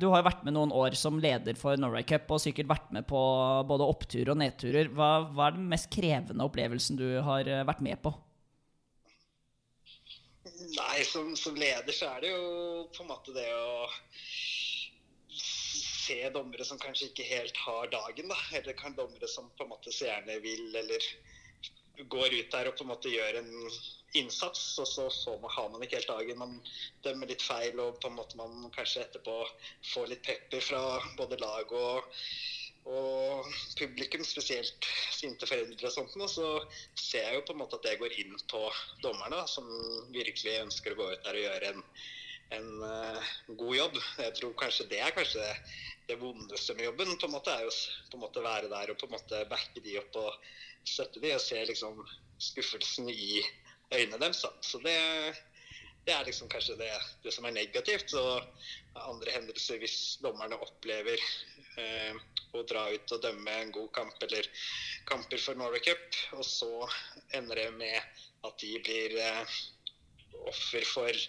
Du 0.00 0.06
har 0.08 0.22
jo 0.22 0.26
vært 0.30 0.44
med 0.46 0.54
noen 0.56 0.70
år 0.72 0.94
som 0.96 1.18
leder 1.20 1.58
for 1.58 1.76
Norway 1.76 2.06
Cup 2.08 2.30
og 2.32 2.40
sikkert 2.40 2.70
vært 2.70 2.92
med 2.94 3.04
på 3.10 3.20
både 3.68 3.88
oppturer 3.90 4.32
og 4.32 4.38
nedturer. 4.40 4.88
Hva, 4.96 5.08
hva 5.28 5.50
er 5.50 5.58
den 5.58 5.66
mest 5.68 5.90
krevende 5.92 6.46
opplevelsen 6.46 6.96
du 6.96 7.04
har 7.26 7.44
eh, 7.44 7.66
vært 7.68 7.82
med 7.84 8.00
på? 8.00 8.14
Nei, 10.78 11.02
som, 11.04 11.34
som 11.36 11.58
leder 11.58 11.92
så 11.92 12.14
er 12.14 12.24
det 12.24 12.32
jo 12.32 12.48
på 12.96 13.04
en 13.04 13.10
måte 13.10 13.36
det 13.36 13.48
å 13.52 13.90
se 15.36 16.20
dommere 16.32 16.64
som 16.64 16.80
kanskje 16.80 17.10
ikke 17.10 17.28
helt 17.28 17.60
har 17.66 17.92
dagen, 17.92 18.32
da. 18.32 18.40
Eller 18.56 18.78
kan 18.78 18.96
dommere 18.96 19.28
som 19.28 19.52
på 19.58 19.66
en 19.66 19.74
måte 19.74 19.92
så 19.92 20.08
gjerne 20.08 20.40
vil, 20.40 20.70
eller 20.80 21.10
går 22.08 22.40
ut 22.40 22.54
der 22.56 22.72
og 22.72 22.78
på 22.78 22.86
en 22.86 22.94
måte 22.94 23.12
gjør 23.12 23.42
en 23.42 23.52
innsats, 24.18 24.62
og 24.82 24.88
så 24.88 25.08
så 25.14 25.36
man, 25.42 25.50
har 25.54 25.68
man 25.72 25.82
ikke 25.84 26.00
helt 26.00 26.10
dagen. 26.10 26.38
Man 26.40 26.56
dømmer 27.04 27.30
litt 27.30 27.44
feil, 27.44 27.78
og 27.82 28.00
på 28.02 28.10
en 28.10 28.16
måte 28.18 28.40
man 28.40 28.70
kanskje 28.74 29.04
etterpå 29.04 29.36
får 29.92 30.10
litt 30.10 30.24
pepper 30.26 30.64
fra 30.70 30.82
både 31.18 31.38
lag 31.42 31.76
og 31.76 32.08
og 32.88 33.48
publikum, 33.76 34.22
spesielt 34.24 34.86
sinte 35.12 35.46
foreldre 35.48 35.88
og 35.88 35.92
sånt, 35.92 36.14
nå, 36.16 36.28
så 36.32 36.46
ser 36.96 37.26
jeg 37.26 37.36
jo 37.36 37.42
på 37.44 37.54
en 37.54 37.60
måte 37.60 37.76
at 37.76 37.84
det 37.84 37.98
går 38.00 38.14
inn 38.22 38.32
på 38.50 38.62
dommerne, 39.04 39.42
som 39.50 39.68
virkelig 40.14 40.62
ønsker 40.62 40.94
å 40.94 41.00
gå 41.02 41.10
ut 41.12 41.26
der 41.26 41.36
og 41.36 41.44
gjøre 41.44 41.74
en, 41.74 41.84
en 42.56 42.70
uh, 42.80 43.34
god 43.50 43.74
jobb. 43.76 44.00
Jeg 44.24 44.36
tror 44.38 44.56
kanskje 44.64 44.88
det 44.94 45.02
er 45.04 45.14
kanskje 45.16 45.44
det 46.08 46.18
vondeste 46.22 46.74
med 46.78 46.88
jobben, 46.88 47.12
på 47.20 47.28
en 47.28 47.36
måte, 47.36 47.52
er 47.52 47.68
jo 47.68 47.76
på 48.10 48.18
en 48.18 48.24
måte 48.24 48.46
være 48.48 48.72
der 48.72 48.94
og 48.94 48.98
på 48.98 49.10
en 49.10 49.14
måte 49.18 49.44
backe 49.52 49.84
de 49.84 49.98
opp 50.00 50.16
og 50.24 50.50
støtte 50.88 51.20
de, 51.22 51.34
og 51.36 51.44
se 51.44 51.60
liksom 51.68 52.00
skuffelsen 52.40 53.10
i 53.12 53.42
øynene 53.94 54.20
deres. 54.22 54.44
Så 54.60 54.80
det, 54.84 54.96
det 56.06 56.14
er 56.14 56.26
liksom 56.26 56.50
kanskje 56.52 56.78
det, 56.80 56.90
det 57.24 57.34
som 57.34 57.46
er 57.48 57.56
negativt. 57.56 58.14
Og 58.14 58.46
andre 59.08 59.34
hendelser, 59.36 59.80
hvis 59.82 59.98
dommerne 60.24 60.58
opplever 60.60 61.18
eh, 61.80 62.16
å 62.56 62.64
dra 62.66 62.86
ut 62.90 63.14
og 63.14 63.22
dømme 63.24 63.56
en 63.62 63.74
god 63.74 63.90
kamp 63.96 64.26
eller 64.26 64.48
kamper 65.10 65.42
for 65.42 65.58
Norway 65.58 65.82
Cup, 65.84 66.22
og 66.38 66.46
så 66.46 66.72
ender 67.36 67.62
det 67.62 67.70
med 67.78 67.98
at 68.48 68.56
de 68.62 68.74
blir 68.84 69.16
eh, 69.20 69.60
offer 70.48 70.86
for 70.88 71.24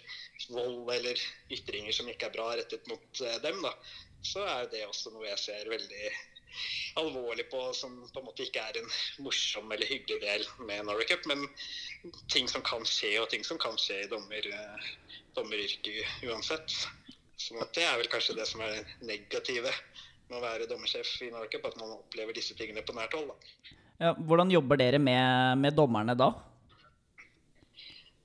vold 0.50 0.90
eller 0.94 1.20
ytringer 1.52 1.94
som 1.94 2.08
ikke 2.10 2.30
er 2.30 2.36
bra 2.36 2.48
rettet 2.58 2.88
mot 2.90 3.22
eh, 3.22 3.38
dem, 3.44 3.60
da, 3.64 3.74
så 4.26 4.44
er 4.46 4.68
det 4.72 4.86
også 4.86 5.12
noe 5.14 5.28
jeg 5.28 5.42
ser 5.42 5.70
veldig 5.70 6.12
alvorlig 7.00 7.46
på, 7.50 7.60
som 7.76 7.94
på 8.12 8.20
en 8.20 8.26
måte 8.28 8.44
ikke 8.46 8.62
er 8.62 8.78
en 8.80 8.90
morsom 9.24 9.72
eller 9.72 9.88
hyggelig 9.88 10.20
del 10.22 10.46
med 10.68 10.86
Norway 10.88 11.08
Cup, 11.08 11.26
men 11.30 11.46
ting 12.32 12.48
som 12.50 12.64
kan 12.66 12.84
skje, 12.88 13.14
og 13.22 13.30
ting 13.32 13.44
som 13.46 13.60
kan 13.62 13.78
skje 13.80 14.02
i 14.04 14.10
dommer, 14.10 14.48
eh, 14.48 14.88
dommeryrket 15.36 16.28
uansett. 16.28 16.76
Så 17.40 17.58
det 17.74 17.84
er 17.86 17.98
vel 17.98 18.10
kanskje 18.12 18.36
det 18.38 18.46
som 18.50 18.62
er 18.62 18.76
det 18.76 19.08
negative 19.08 19.72
med 20.28 20.38
å 20.38 20.44
være 20.44 20.68
dommersjef 20.70 21.10
i 21.26 21.30
Norway 21.32 21.50
Cup, 21.52 21.66
at 21.68 21.78
man 21.80 21.96
opplever 21.98 22.36
disse 22.36 22.56
tingene 22.58 22.84
på 22.86 22.94
nært 22.96 23.16
hold. 23.18 23.32
Ja, 24.02 24.14
hvordan 24.18 24.50
jobber 24.50 24.80
dere 24.80 24.98
med, 25.02 25.58
med 25.60 25.76
dommerne 25.76 26.16
da? 26.18 26.32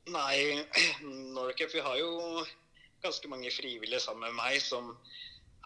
Nei, 0.08 0.64
Norway 1.36 1.56
Cup, 1.58 1.74
vi 1.74 1.84
har 1.84 2.00
jo 2.00 2.46
ganske 3.04 3.30
mange 3.30 3.52
frivillige 3.54 4.00
sammen 4.04 4.30
med 4.30 4.38
meg 4.40 4.62
som 4.64 4.94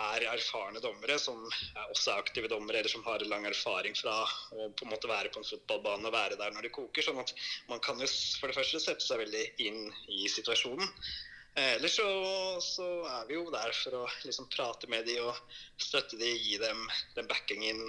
er 0.01 0.25
erfarne 0.31 0.81
dommere, 0.83 1.17
som 1.21 1.39
også 1.45 2.11
er 2.13 2.21
aktive 2.21 2.49
dommere, 2.51 2.81
eller 2.81 2.91
som 2.91 3.03
har 3.05 3.23
lang 3.29 3.45
erfaring 3.49 3.97
fra 3.97 4.21
å 4.25 4.69
på 4.77 4.85
en 4.85 4.93
måte 4.93 5.09
være 5.11 5.31
på 5.33 5.41
en 5.41 5.47
fotballbane 5.47 6.09
og 6.09 6.15
være 6.15 6.39
der 6.39 6.53
når 6.55 6.67
det 6.67 6.75
koker. 6.77 7.05
sånn 7.05 7.21
at 7.21 7.33
man 7.69 7.83
kan 7.83 7.99
jo 8.01 8.07
for 8.39 8.51
det 8.51 8.57
første 8.57 8.81
sette 8.83 9.05
seg 9.05 9.21
veldig 9.23 9.45
inn 9.67 9.83
i 10.09 10.27
situasjonen. 10.31 10.89
Eh, 11.53 11.73
Ellers 11.75 11.95
så, 11.95 12.05
så 12.63 12.85
er 13.11 13.25
vi 13.27 13.35
jo 13.35 13.49
der 13.51 13.73
for 13.75 13.95
å 13.99 14.05
liksom 14.23 14.45
prate 14.53 14.87
med 14.87 15.03
de 15.03 15.17
og 15.19 15.35
støtte 15.81 16.15
de, 16.15 16.29
gi 16.39 16.55
dem 16.61 16.85
den 17.17 17.27
backingen 17.27 17.81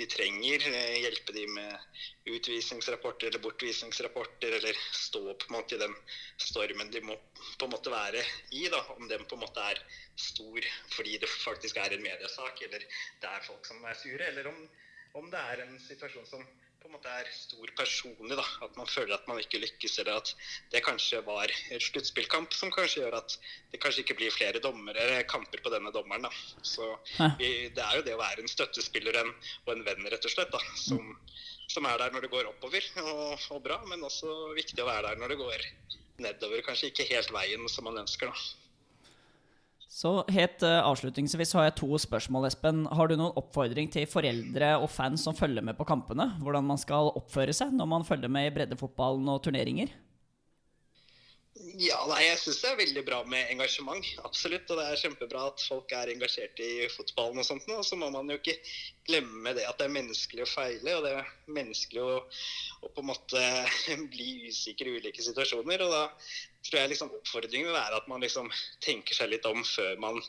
de 0.00 0.06
trenger. 0.08 0.64
eh, 0.70 0.94
Hjelpe 1.02 1.34
de 1.36 1.44
med 1.52 2.32
utvisningsrapporter 2.32 3.28
eller 3.28 3.42
bortvisningsrapporter, 3.44 4.56
eller 4.56 4.80
stå 4.96 5.26
på 5.34 5.50
en 5.50 5.58
måte 5.58 5.76
i 5.76 5.82
den 5.82 5.92
stormen 6.40 6.88
de 6.94 7.04
må 7.04 7.18
på 7.60 7.68
en 7.68 7.74
måte 7.74 7.92
være 7.92 8.24
i. 8.56 8.64
da, 8.72 8.80
Om 8.96 9.04
den 9.12 9.28
på 9.28 9.36
en 9.36 9.44
måte 9.44 9.68
er 9.74 9.84
stor 10.16 10.72
fordi 10.96 11.18
det 11.20 11.28
faktisk 11.28 11.82
er 11.84 11.92
en 11.92 12.06
mediesak, 12.08 12.64
eller 12.64 12.80
det 12.80 13.28
er 13.28 13.44
folk 13.44 13.68
som 13.68 13.84
er 13.84 14.00
sure, 14.00 14.24
eller 14.32 14.48
om, 14.54 14.64
om 15.20 15.28
det 15.28 15.44
er 15.52 15.66
en 15.66 15.76
situasjon 15.84 16.32
som 16.32 16.48
på 16.82 16.88
en 16.90 16.96
måte 16.96 17.10
er 17.14 17.28
stor 17.30 17.70
personlig. 17.78 18.36
da, 18.38 18.44
At 18.66 18.76
man 18.78 18.88
føler 18.90 19.14
at 19.14 19.28
man 19.30 19.38
ikke 19.38 19.60
lykkes, 19.62 19.98
eller 20.02 20.18
at 20.18 20.32
det 20.74 20.82
kanskje 20.84 21.20
var 21.26 21.52
et 21.70 21.84
sluttspillkamp 21.84 22.54
som 22.56 22.72
kanskje 22.74 23.04
gjør 23.04 23.18
at 23.20 23.36
det 23.72 23.80
kanskje 23.82 24.02
ikke 24.02 24.18
blir 24.18 24.34
flere 24.34 24.62
dommere, 24.64 24.98
eller 24.98 25.28
kamper 25.30 25.62
på 25.62 25.72
denne 25.74 25.92
dommeren. 25.94 26.26
da. 26.26 26.32
Så 26.62 26.88
vi, 27.38 27.70
Det 27.76 27.84
er 27.84 28.00
jo 28.00 28.06
det 28.06 28.16
å 28.16 28.22
være 28.22 28.42
en 28.42 28.50
støttespiller 28.50 29.20
en, 29.22 29.30
og 29.66 29.74
en 29.76 29.84
venn, 29.86 30.08
rett 30.10 30.26
og 30.26 30.34
slett, 30.34 30.50
da, 30.50 30.60
som, 30.76 31.14
som 31.70 31.86
er 31.86 32.02
der 32.02 32.16
når 32.16 32.26
det 32.26 32.32
går 32.34 32.50
oppover 32.50 32.90
og, 33.04 33.38
og 33.54 33.62
bra, 33.62 33.78
men 33.86 34.02
også 34.02 34.54
viktig 34.58 34.82
å 34.82 34.90
være 34.90 35.12
der 35.12 35.22
når 35.22 35.34
det 35.34 35.42
går 35.44 35.68
nedover. 36.26 36.66
Kanskje 36.66 36.90
ikke 36.90 37.08
helt 37.14 37.30
veien 37.34 37.68
som 37.70 37.86
man 37.86 38.02
ønsker. 38.02 38.32
da. 38.32 38.61
Så 39.92 40.10
helt 40.32 40.62
eh, 40.64 40.78
avslutningsvis 40.80 41.50
har 41.58 41.66
jeg 41.66 41.74
to 41.82 41.98
spørsmål, 42.00 42.46
Espen. 42.48 42.86
Har 42.96 43.10
du 43.10 43.18
noen 43.18 43.36
oppfordring 43.36 43.90
til 43.92 44.06
foreldre 44.08 44.70
og 44.80 44.88
fans 44.88 45.26
som 45.26 45.36
følger 45.36 45.64
med 45.64 45.76
på 45.76 45.84
kampene? 45.88 46.30
Hvordan 46.40 46.64
man 46.64 46.80
skal 46.80 47.12
oppføre 47.12 47.52
seg 47.56 47.74
når 47.76 47.90
man 47.90 48.06
følger 48.08 48.32
med 48.32 48.48
i 48.48 48.54
breddefotballen 48.56 49.28
og 49.28 49.42
turneringer? 49.44 49.92
Ja, 51.76 51.98
nei, 52.08 52.22
jeg 52.24 52.38
syns 52.40 52.62
det 52.62 52.70
er 52.70 52.78
veldig 52.78 53.02
bra 53.04 53.18
med 53.28 53.50
engasjement. 53.52 54.06
Absolutt. 54.24 54.70
Og 54.72 54.80
det 54.80 54.86
er 54.88 55.02
kjempebra 55.02 55.44
at 55.50 55.64
folk 55.68 55.92
er 55.94 56.10
engasjert 56.14 56.62
i 56.64 56.88
fotballen 56.92 57.42
og 57.42 57.46
sånt. 57.46 57.68
Og 57.76 57.84
så 57.84 57.98
må 58.00 58.08
man 58.14 58.32
jo 58.32 58.38
ikke 58.40 58.56
glemme 59.08 59.52
det 59.56 59.66
at 59.68 59.76
det 59.76 59.90
er 59.90 59.94
menneskelig 59.98 60.46
å 60.46 60.48
feile, 60.48 60.96
og 60.96 61.04
det 61.04 61.12
er 61.18 61.30
menneskelig 61.52 62.00
å, 62.00 62.16
å 62.80 62.90
på 62.96 63.04
en 63.04 63.10
måte 63.12 63.44
bli 64.14 64.48
usikker 64.48 64.88
i 64.88 64.96
ulike 64.96 65.24
situasjoner. 65.28 65.84
Og 65.84 65.92
da 65.92 66.02
tror 66.62 66.80
jeg 66.80 66.92
liksom 66.92 67.12
oppfordringen 67.16 67.68
vil 67.70 67.76
være 67.76 67.98
at 67.98 68.08
man 68.10 68.22
liksom 68.22 68.48
tenker 68.84 69.16
seg 69.16 69.32
litt 69.32 69.46
om 69.48 69.64
før 69.66 69.98
man 70.02 70.20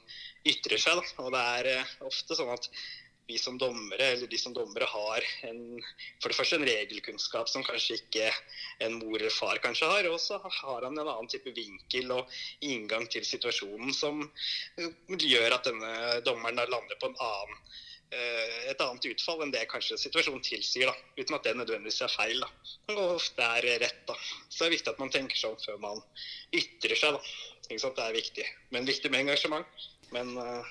ytrer 0.50 0.82
seg. 0.82 1.00
Da. 1.00 1.24
Og 1.26 1.34
det 1.36 1.46
er 1.58 1.72
eh, 1.78 1.96
ofte 2.10 2.38
sånn 2.38 2.54
at 2.54 2.70
vi 3.28 3.38
som 3.40 3.58
dommere, 3.58 4.04
eller 4.14 4.28
de 4.28 4.38
som 4.38 4.54
dommere, 4.54 4.88
har 4.90 5.26
en, 5.48 5.62
for 6.22 6.32
det 6.32 6.36
første 6.36 6.58
en 6.60 6.66
regelkunnskap 6.68 7.50
som 7.50 7.64
kanskje 7.64 8.02
ikke 8.02 8.28
en 8.84 8.98
mor 9.00 9.16
eller 9.16 9.32
far 9.32 9.62
kanskje 9.64 9.88
har. 9.90 10.10
Og 10.12 10.20
så 10.20 10.40
har 10.44 10.84
han 10.84 10.98
en 10.98 11.08
annen 11.08 11.32
type 11.32 11.54
vinkel 11.56 12.12
og 12.18 12.36
inngang 12.66 13.08
til 13.14 13.26
situasjonen 13.28 13.96
som 13.96 14.26
gjør 15.08 15.56
at 15.56 15.70
denne 15.70 16.20
dommeren 16.28 16.60
lander 16.60 17.00
på 17.00 17.12
en 17.12 17.20
annen, 17.30 17.64
et 18.14 18.82
annet 18.82 19.06
utfall 19.10 19.42
enn 19.42 19.52
det 19.54 19.64
kanskje 19.72 19.98
situasjonen 19.98 20.44
tilsier. 20.46 20.90
da, 20.92 20.96
Uten 21.18 21.36
at 21.38 21.48
det 21.48 21.56
nødvendigvis 21.58 22.02
er 22.06 22.14
feil. 22.14 22.40
da. 22.44 22.50
Og 22.94 23.16
ofte 23.16 23.42
er 23.42 23.80
rett. 23.82 24.02
da. 24.08 24.16
Så 24.50 24.64
det 24.64 24.68
er 24.68 24.76
viktig 24.78 24.94
at 24.94 25.00
man 25.00 25.14
tenker 25.14 25.40
seg 25.40 25.56
om 25.56 25.62
før 25.66 25.80
man 25.82 26.02
ytrer 26.54 26.96
seg. 27.00 27.18
da. 27.18 27.22
Det 27.70 28.06
er 28.06 28.14
viktig. 28.14 28.46
Men 28.72 28.86
viktig 28.86 29.12
med 29.12 29.24
engasjement. 29.26 29.66
Men 30.14 30.38
uh, 30.38 30.66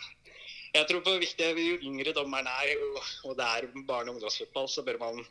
jeg 0.73 0.87
tror 0.89 1.03
på 1.05 1.19
viktig, 1.21 1.49
Jo 1.61 1.77
yngre 1.85 2.15
dommeren 2.17 2.47
er, 2.49 2.71
og 3.29 3.37
det 3.37 3.45
er 3.45 3.67
barne- 3.89 4.09
og 4.09 4.17
ungdomsfotball, 4.17 4.69
så 4.69 4.85
bør 4.87 4.99
man 5.03 5.27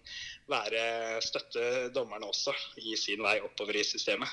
være, 0.51 1.21
støtte 1.21 1.89
dommerne 1.95 2.27
også 2.29 2.53
i 2.77 2.95
sin 2.95 3.23
vei 3.23 3.39
oppover 3.41 3.79
i 3.79 3.83
systemet. 3.83 4.29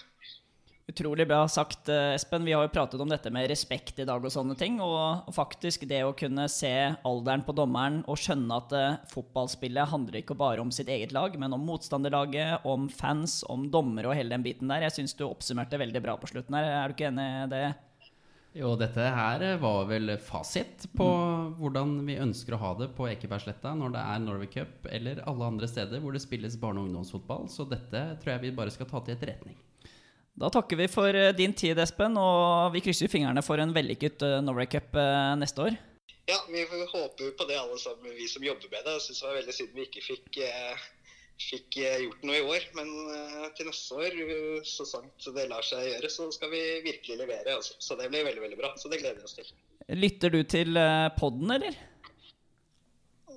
Utrolig 0.88 1.27
bra 1.29 1.42
sagt, 1.48 1.88
eh, 1.88 2.14
Espen. 2.14 2.44
Vi 2.44 2.53
har 2.53 2.62
jo 2.64 2.72
pratet 2.72 3.01
om 3.01 3.11
dette 3.11 3.29
med 3.31 3.51
respekt 3.51 3.98
i 4.01 4.07
dag 4.09 4.24
og 4.24 4.33
sånne 4.33 4.55
ting. 4.57 4.79
Og 4.81 5.29
faktisk 5.37 5.85
det 5.88 6.01
å 6.01 6.14
kunne 6.16 6.46
se 6.48 6.72
alderen 7.05 7.44
på 7.44 7.53
dommeren 7.53 7.98
og 8.09 8.16
skjønne 8.16 8.57
at 8.57 8.72
eh, 8.72 8.96
fotballspillet 9.12 9.92
handler 9.92 10.22
ikke 10.22 10.38
bare 10.38 10.64
om 10.64 10.72
sitt 10.72 10.88
eget 10.88 11.12
lag, 11.12 11.37
men 11.37 11.53
om 11.53 11.66
motstanderlaget, 11.68 12.64
om 12.64 12.88
fans, 12.88 13.42
om 13.53 13.68
dommere 13.68 14.09
og 14.09 14.16
hele 14.16 14.33
den 14.33 14.46
biten 14.46 14.72
der. 14.72 14.87
Jeg 14.88 14.96
syns 14.96 15.18
du 15.18 15.27
oppsummerte 15.29 15.77
veldig 15.77 16.05
bra 16.09 16.16
på 16.16 16.33
slutten 16.33 16.57
her. 16.57 16.70
Er 16.72 16.88
du 16.88 16.96
ikke 16.96 17.12
enig 17.12 17.29
i 17.29 17.53
det? 17.53 17.62
Jo, 18.57 18.72
dette 18.81 19.12
her 19.12 19.44
var 19.61 19.85
vel 19.92 20.16
fasit 20.24 20.88
på 20.96 21.12
hvordan 21.61 21.98
vi 22.09 22.16
ønsker 22.16 22.57
å 22.57 22.64
ha 22.64 22.74
det 22.81 22.94
på 22.96 23.12
Ekebergsletta 23.12 23.77
når 23.77 23.92
det 23.92 24.09
er 24.09 24.24
Norway 24.24 24.48
Cup 24.57 24.88
eller 24.88 25.20
alle 25.29 25.53
andre 25.53 25.68
steder 25.68 26.01
hvor 26.01 26.16
det 26.16 26.24
spilles 26.24 26.57
barne- 26.57 26.81
og 26.81 26.88
ungdomsfotball. 26.88 27.44
Så 27.53 27.68
dette 27.68 28.07
tror 28.24 28.38
jeg 28.38 28.48
vi 28.48 28.57
bare 28.57 28.72
skal 28.72 28.88
ta 28.88 29.05
til 29.05 29.18
etterretning. 29.18 29.61
Da 30.38 30.51
takker 30.55 30.79
vi 30.79 30.87
for 30.90 31.14
eh, 31.14 31.33
din 31.35 31.53
tid, 31.57 31.79
Espen, 31.83 32.14
og 32.20 32.70
vi 32.74 32.83
krysser 32.85 33.11
fingrene 33.11 33.42
for 33.42 33.59
en 33.59 33.72
vellykket 33.74 34.22
eh, 34.22 34.37
Norway 34.44 34.68
Cup 34.70 34.94
eh, 34.94 35.33
neste 35.40 35.64
år. 35.66 35.79
Ja, 36.29 36.38
vi 36.46 36.62
håper 36.68 37.33
på 37.35 37.46
det 37.48 37.57
alle 37.59 37.79
sammen, 37.81 38.12
vi 38.14 38.29
som 38.31 38.44
jobber 38.44 38.70
med 38.70 38.85
det. 38.87 38.94
Jeg 38.98 39.07
syns 39.09 39.22
det 39.22 39.27
var 39.27 39.38
veldig 39.40 39.57
synd 39.57 39.74
vi 39.74 39.87
ikke 39.88 40.03
fikk, 40.05 40.38
fikk 41.40 41.79
gjort 42.05 42.27
noe 42.29 42.37
i 42.37 42.42
år. 42.44 42.66
Men 42.77 42.90
til 43.57 43.70
neste 43.70 43.96
år, 43.96 44.18
så 44.68 44.85
sant 44.85 45.29
det 45.35 45.46
lar 45.48 45.64
seg 45.64 45.87
gjøre, 45.88 46.11
så 46.12 46.27
skal 46.37 46.53
vi 46.53 46.61
virkelig 46.85 47.16
levere. 47.22 47.55
Altså. 47.57 47.79
Så 47.81 47.96
det 47.96 48.11
blir 48.12 48.27
veldig, 48.29 48.42
veldig 48.44 48.59
bra. 48.61 48.74
Så 48.77 48.92
det 48.92 49.01
gleder 49.01 49.22
vi 49.22 49.24
oss 49.24 49.38
til. 49.38 49.48
Lytter 49.96 50.37
du 50.37 50.42
til 50.44 50.77
podden, 51.16 51.55
eller? 51.57 51.81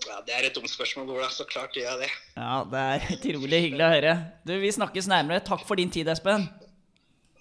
Ja, 0.02 0.20
Det 0.28 0.36
er 0.36 0.50
et 0.50 0.60
dumt 0.60 0.70
spørsmål, 0.70 1.14
Ola. 1.16 1.30
Så 1.32 1.48
klart 1.48 1.80
gjør 1.80 1.94
jeg 1.94 2.04
det. 2.04 2.12
Ja, 2.36 2.58
det 2.76 2.84
er 2.92 3.08
utrolig 3.16 3.64
hyggelig 3.70 3.88
å 3.88 3.94
høre. 3.96 4.18
Du, 4.44 4.54
Vi 4.60 4.76
snakkes 4.76 5.08
nærmere. 5.08 5.40
Takk 5.48 5.64
for 5.64 5.80
din 5.80 5.96
tid, 5.96 6.12
Espen. 6.12 6.50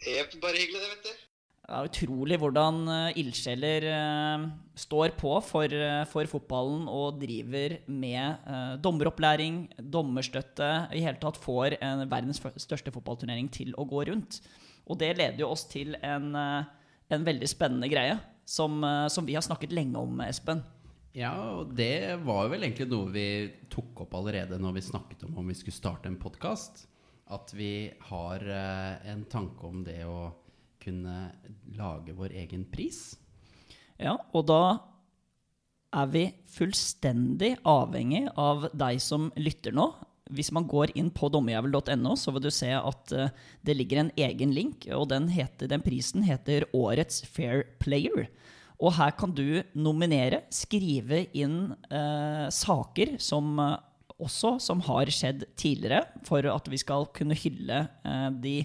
Helt 0.07 0.39
bare 0.41 0.61
hyggelig, 0.61 0.81
det, 0.81 0.93
vet 0.95 1.09
du. 1.09 1.27
Det 1.71 1.79
er 1.79 1.87
utrolig 1.87 2.37
hvordan 2.43 2.79
eh, 2.91 3.19
ildsjeler 3.21 3.85
eh, 3.87 4.47
står 4.83 5.13
på 5.21 5.37
for, 5.47 5.71
eh, 5.71 6.01
for 6.11 6.27
fotballen 6.27 6.89
og 6.91 7.21
driver 7.21 7.77
med 7.87 8.81
dommeropplæring, 8.83 9.63
dommerstøtte, 9.79 10.71
i 10.99 11.05
hele 11.05 11.21
tatt 11.23 11.39
får 11.39 11.79
en 11.79 12.03
verdens 12.11 12.43
største 12.59 12.91
fotballturnering 12.91 13.53
til 13.55 13.71
å 13.79 13.87
gå 13.87 14.03
rundt. 14.11 14.41
Og 14.91 14.99
det 14.99 15.13
leder 15.15 15.45
jo 15.45 15.53
oss 15.53 15.69
til 15.71 15.95
en, 16.03 16.35
en 16.35 17.29
veldig 17.31 17.47
spennende 17.47 17.87
greie 17.93 18.19
som, 18.49 18.81
som 19.13 19.29
vi 19.29 19.37
har 19.39 19.45
snakket 19.47 19.71
lenge 19.77 20.01
om, 20.01 20.19
Espen. 20.27 20.65
Ja, 21.15 21.31
og 21.61 21.77
det 21.79 22.19
var 22.27 22.49
vel 22.51 22.65
egentlig 22.67 22.89
noe 22.91 23.11
vi 23.15 23.27
tok 23.71 24.07
opp 24.07 24.17
allerede 24.19 24.59
når 24.59 24.81
vi 24.81 24.89
snakket 24.89 25.29
om 25.29 25.39
om 25.39 25.51
vi 25.51 25.59
skulle 25.59 25.77
starte 25.77 26.11
en 26.11 26.19
podkast. 26.19 26.89
At 27.31 27.53
vi 27.55 27.91
har 28.11 28.43
eh, 28.43 29.11
en 29.13 29.25
tanke 29.31 29.67
om 29.67 29.85
det 29.87 30.03
å 30.09 30.31
kunne 30.81 31.31
lage 31.77 32.15
vår 32.17 32.35
egen 32.43 32.65
pris. 32.73 33.15
Ja, 34.01 34.17
og 34.33 34.47
da 34.49 34.63
er 35.91 36.07
vi 36.11 36.25
fullstendig 36.51 37.57
avhengig 37.69 38.25
av 38.39 38.69
deg 38.73 39.01
som 39.03 39.29
lytter 39.39 39.75
nå. 39.77 39.91
Hvis 40.31 40.53
man 40.55 40.69
går 40.71 40.93
inn 40.99 41.11
på 41.11 41.29
dommerjævel.no, 41.35 42.15
så 42.19 42.31
vil 42.35 42.45
du 42.47 42.53
se 42.55 42.71
at 42.79 43.15
eh, 43.15 43.33
det 43.67 43.77
ligger 43.77 44.05
en 44.05 44.13
egen 44.19 44.55
link, 44.55 44.87
og 44.95 45.09
den, 45.11 45.29
heter, 45.35 45.71
den 45.71 45.83
prisen 45.85 46.25
heter 46.27 46.69
Årets 46.77 47.25
Fair 47.27 47.67
Player. 47.83 48.29
Og 48.81 48.95
her 48.97 49.13
kan 49.19 49.35
du 49.37 49.61
nominere, 49.77 50.45
skrive 50.55 51.27
inn 51.37 51.75
eh, 51.91 52.47
saker 52.55 53.19
som 53.21 53.59
også 54.21 54.57
som 54.63 54.83
har 54.87 55.11
skjedd 55.13 55.47
tidligere, 55.59 56.05
for 56.29 56.47
at 56.47 56.71
vi 56.71 56.81
skal 56.81 57.09
kunne 57.17 57.39
hylle 57.39 57.83
eh, 58.05 58.29
de, 58.45 58.57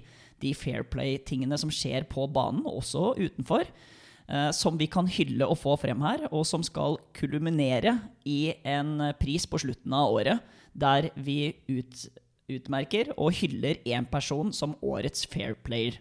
de 0.44 0.54
Fair 0.58 0.86
Play-tingene 0.88 1.58
som 1.62 1.74
skjer 1.74 2.08
på 2.12 2.28
banen, 2.32 2.66
også 2.68 3.14
utenfor 3.18 3.64
eh, 3.66 4.52
som 4.56 4.80
vi 4.82 4.90
kan 4.92 5.10
hylle 5.12 5.48
og 5.48 5.60
få 5.62 5.78
frem 5.82 6.04
her, 6.06 6.28
og 6.32 6.46
som 6.48 6.66
skal 6.66 7.00
kulminere 7.18 7.98
i 8.28 8.56
en 8.68 9.12
pris 9.22 9.48
på 9.50 9.62
slutten 9.66 9.96
av 9.96 10.14
året, 10.20 10.56
der 10.76 11.10
vi 11.16 11.56
ut, 11.72 12.08
utmerker 12.52 13.14
og 13.16 13.34
hyller 13.40 13.80
én 13.88 14.08
person 14.10 14.52
som 14.54 14.76
årets 14.84 15.26
fair 15.32 15.56
player. 15.66 16.00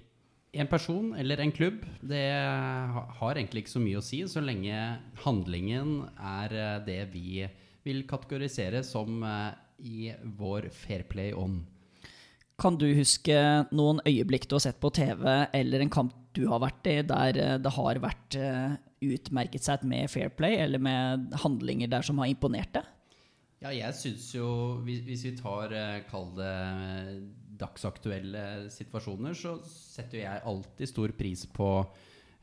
En 0.55 0.69
person 0.71 1.15
eller 1.19 1.41
en 1.43 1.53
klubb, 1.53 1.81
det 1.99 2.29
har 2.31 3.35
egentlig 3.35 3.65
ikke 3.65 3.75
så 3.75 3.83
mye 3.83 3.99
å 3.99 4.05
si, 4.07 4.21
så 4.31 4.43
lenge 4.45 4.77
handlingen 5.25 6.05
er 6.15 6.55
eh, 6.55 6.81
det 6.87 7.01
vi 7.15 7.47
vil 7.85 8.05
kategorisere 8.09 8.83
som 8.87 9.23
eh, 9.23 9.53
i 9.85 10.11
vår 10.39 10.71
fair 10.73 11.05
play-ånd. 11.11 11.63
Kan 12.61 12.79
du 12.79 12.87
huske 12.95 13.37
noen 13.75 14.01
øyeblikk 14.07 14.47
du 14.49 14.57
har 14.57 14.65
sett 14.67 14.81
på 14.83 14.93
TV, 14.95 15.27
eller 15.53 15.83
en 15.83 15.93
kamp 15.93 16.15
du 16.35 16.45
har 16.51 16.63
vært 16.63 16.91
i, 16.91 16.99
der 17.07 17.39
eh, 17.41 17.55
det 17.63 17.75
har 17.77 18.03
vært 18.03 18.39
eh, 18.41 18.77
utmerket 19.05 19.67
seg 19.67 19.87
med 19.89 20.11
fair 20.11 20.33
play, 20.35 20.59
eller 20.65 20.83
med 20.83 21.35
handlinger 21.45 21.91
der 21.93 22.07
som 22.07 22.23
har 22.23 22.31
imponert 22.31 22.73
deg? 22.77 22.91
Ja, 23.65 23.71
jeg 23.73 23.97
syns 23.97 24.27
jo 24.35 24.47
Hvis, 24.85 25.23
vi 25.25 25.31
tar, 25.39 25.73
kall 26.11 26.27
det 26.37 26.53
dagsaktuelle 27.59 28.71
situasjoner, 28.73 29.37
så 29.37 29.57
setter 29.69 30.25
jeg 30.25 30.45
alltid 30.51 30.91
stor 30.91 31.15
pris 31.17 31.45
på 31.55 31.69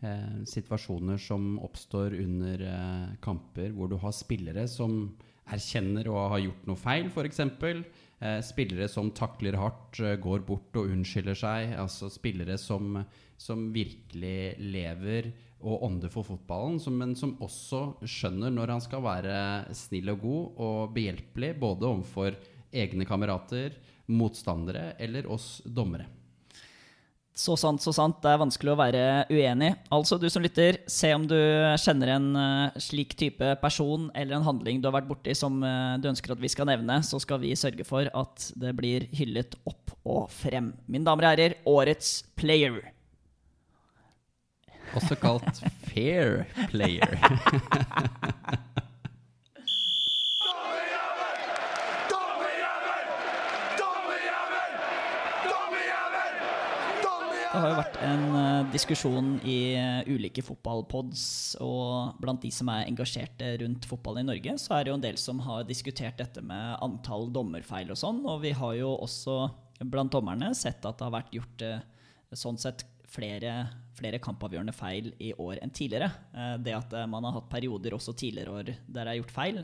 eh, 0.05 0.41
situasjoner 0.47 1.19
som 1.21 1.57
oppstår 1.63 2.15
under 2.21 2.65
eh, 2.67 3.09
kamper 3.23 3.75
hvor 3.75 3.91
du 3.91 3.97
har 4.01 4.15
spillere 4.15 4.67
som 4.71 5.03
erkjenner 5.51 6.07
å 6.11 6.29
ha 6.31 6.39
gjort 6.41 6.67
noe 6.69 6.79
feil, 6.79 7.09
f.eks. 7.11 7.41
Eh, 8.21 8.37
spillere 8.45 8.85
som 8.91 9.09
takler 9.17 9.57
hardt, 9.57 9.99
eh, 9.99 10.17
går 10.21 10.43
bort 10.45 10.77
og 10.77 10.91
unnskylder 10.93 11.37
seg. 11.37 11.73
Altså 11.81 12.09
spillere 12.13 12.57
som, 12.61 12.99
som 13.37 13.71
virkelig 13.73 14.59
lever 14.61 15.31
og 15.61 15.83
ånder 15.87 16.09
for 16.13 16.25
fotballen, 16.25 16.79
men 16.97 17.15
som 17.17 17.35
også 17.41 18.01
skjønner 18.05 18.53
når 18.53 18.75
han 18.75 18.85
skal 18.85 19.03
være 19.05 19.35
snill 19.77 20.13
og 20.13 20.23
god 20.23 20.63
og 20.67 20.95
behjelpelig, 20.95 21.53
både 21.61 21.89
overfor 21.89 22.37
egne 22.71 23.05
kamerater, 23.09 23.75
motstandere 24.11 24.95
eller 25.01 25.29
oss 25.31 25.59
dommere. 25.65 26.20
Så 27.41 27.55
sant, 27.57 27.81
så 27.81 27.89
sant. 27.95 28.19
Det 28.21 28.29
er 28.29 28.37
vanskelig 28.41 28.73
å 28.73 28.77
være 28.77 29.03
uenig. 29.31 29.71
Altså, 29.93 30.17
du 30.21 30.27
som 30.29 30.43
lytter, 30.45 30.77
se 30.91 31.09
om 31.15 31.23
du 31.25 31.37
kjenner 31.81 32.11
en 32.17 32.27
eh, 32.37 32.77
slik 32.81 33.15
type 33.17 33.55
person 33.63 34.09
eller 34.13 34.37
en 34.37 34.45
handling 34.45 34.81
du 34.81 34.85
har 34.89 34.93
vært 34.99 35.09
borti 35.09 35.33
som 35.37 35.57
eh, 35.65 35.95
du 35.97 36.05
ønsker 36.11 36.35
at 36.35 36.41
vi 36.43 36.51
skal 36.53 36.69
nevne, 36.69 36.99
så 37.07 37.17
skal 37.23 37.41
vi 37.41 37.55
sørge 37.57 37.85
for 37.87 38.05
at 38.13 38.51
det 38.61 38.75
blir 38.77 39.07
hyllet 39.17 39.57
opp 39.65 39.95
og 40.05 40.29
frem. 40.33 40.73
Mine 40.85 41.05
damer 41.07 41.25
og 41.25 41.29
herrer, 41.33 41.57
årets 41.69 42.21
player. 42.37 42.77
Også 44.97 45.15
kalt 45.17 45.63
fair 45.87 46.43
player. 46.69 47.09
Dommerjævel! 50.45 51.37
Dommerjævel! 52.11 53.05
Dommerjævel! 53.81 54.71
Dommerjævel! 55.41 56.35
Det 57.51 57.59
har 57.59 57.67
jo 57.67 57.79
vært 57.81 57.97
en 58.07 58.21
eh, 58.39 58.67
diskusjon 58.71 59.31
i 59.43 59.55
eh, 59.75 60.07
ulike 60.07 60.39
fotballpods, 60.39 61.23
og 61.59 62.21
blant 62.23 62.39
de 62.45 62.51
som 62.55 62.69
er 62.71 62.85
engasjerte 62.87 63.49
rundt 63.59 63.87
fotball 63.89 64.21
i 64.21 64.23
Norge, 64.23 64.53
så 64.55 64.77
er 64.77 64.85
det 64.85 64.93
jo 64.93 64.95
en 64.95 65.03
del 65.03 65.17
som 65.19 65.41
har 65.43 65.65
diskutert 65.67 66.15
dette 66.21 66.39
med 66.47 66.77
antall 66.79 67.27
dommerfeil 67.35 67.91
og 67.91 67.99
sånn, 67.99 68.21
og 68.23 68.39
vi 68.45 68.53
har 68.55 68.77
jo 68.79 68.93
også 69.03 69.35
blant 69.83 70.15
dommerne 70.15 70.53
sett 70.55 70.79
at 70.87 70.95
det 70.95 71.09
har 71.09 71.13
vært 71.17 71.35
gjort 71.35 71.65
eh, 71.67 71.83
sånn 72.39 72.61
sett 72.61 72.85
flere, 73.11 73.57
flere 73.99 74.23
kampavgjørende 74.23 74.77
feil 74.77 75.11
i 75.19 75.33
år 75.35 75.59
enn 75.59 75.75
tidligere. 75.75 76.07
Det 76.63 76.71
at 76.71 76.93
man 77.11 77.25
har 77.27 77.35
hatt 77.35 77.49
perioder 77.51 77.97
også 77.97 78.13
tidligere 78.15 78.53
år 78.61 78.69
der 78.71 79.01
det 79.01 79.03
er 79.03 79.17
gjort 79.19 79.33
feil, 79.35 79.59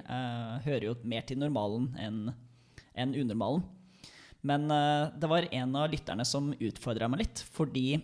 hører 0.65 0.89
jo 0.89 0.97
mer 1.07 1.23
til 1.23 1.39
normalen 1.39 1.87
enn 1.95 3.13
unormalen. 3.15 3.63
Men 4.47 4.71
eh, 4.71 5.09
det 5.19 5.29
var 5.31 5.49
en 5.51 5.75
av 5.75 5.91
lytterne 5.91 6.25
som 6.27 6.53
utfordra 6.53 7.09
meg 7.11 7.25
litt, 7.25 7.43
fordi 7.53 7.99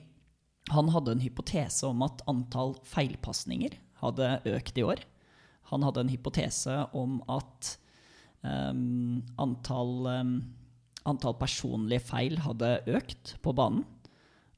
han 0.72 0.92
hadde 0.94 1.16
en 1.16 1.24
hypotese 1.24 1.88
om 1.90 2.04
at 2.06 2.24
antall 2.32 2.78
feilpasninger 2.88 3.76
hadde 4.04 4.30
økt 4.54 4.80
i 4.80 4.86
år. 4.88 5.04
Han 5.72 5.84
hadde 5.84 6.04
en 6.04 6.12
hypotese 6.12 6.76
om 6.96 7.18
at 7.32 7.74
um, 8.44 9.24
antall, 9.40 9.94
um, 10.08 10.34
antall 11.08 11.36
personlige 11.40 12.04
feil 12.08 12.40
hadde 12.46 12.78
økt 12.96 13.36
på 13.44 13.56
banen. 13.56 13.84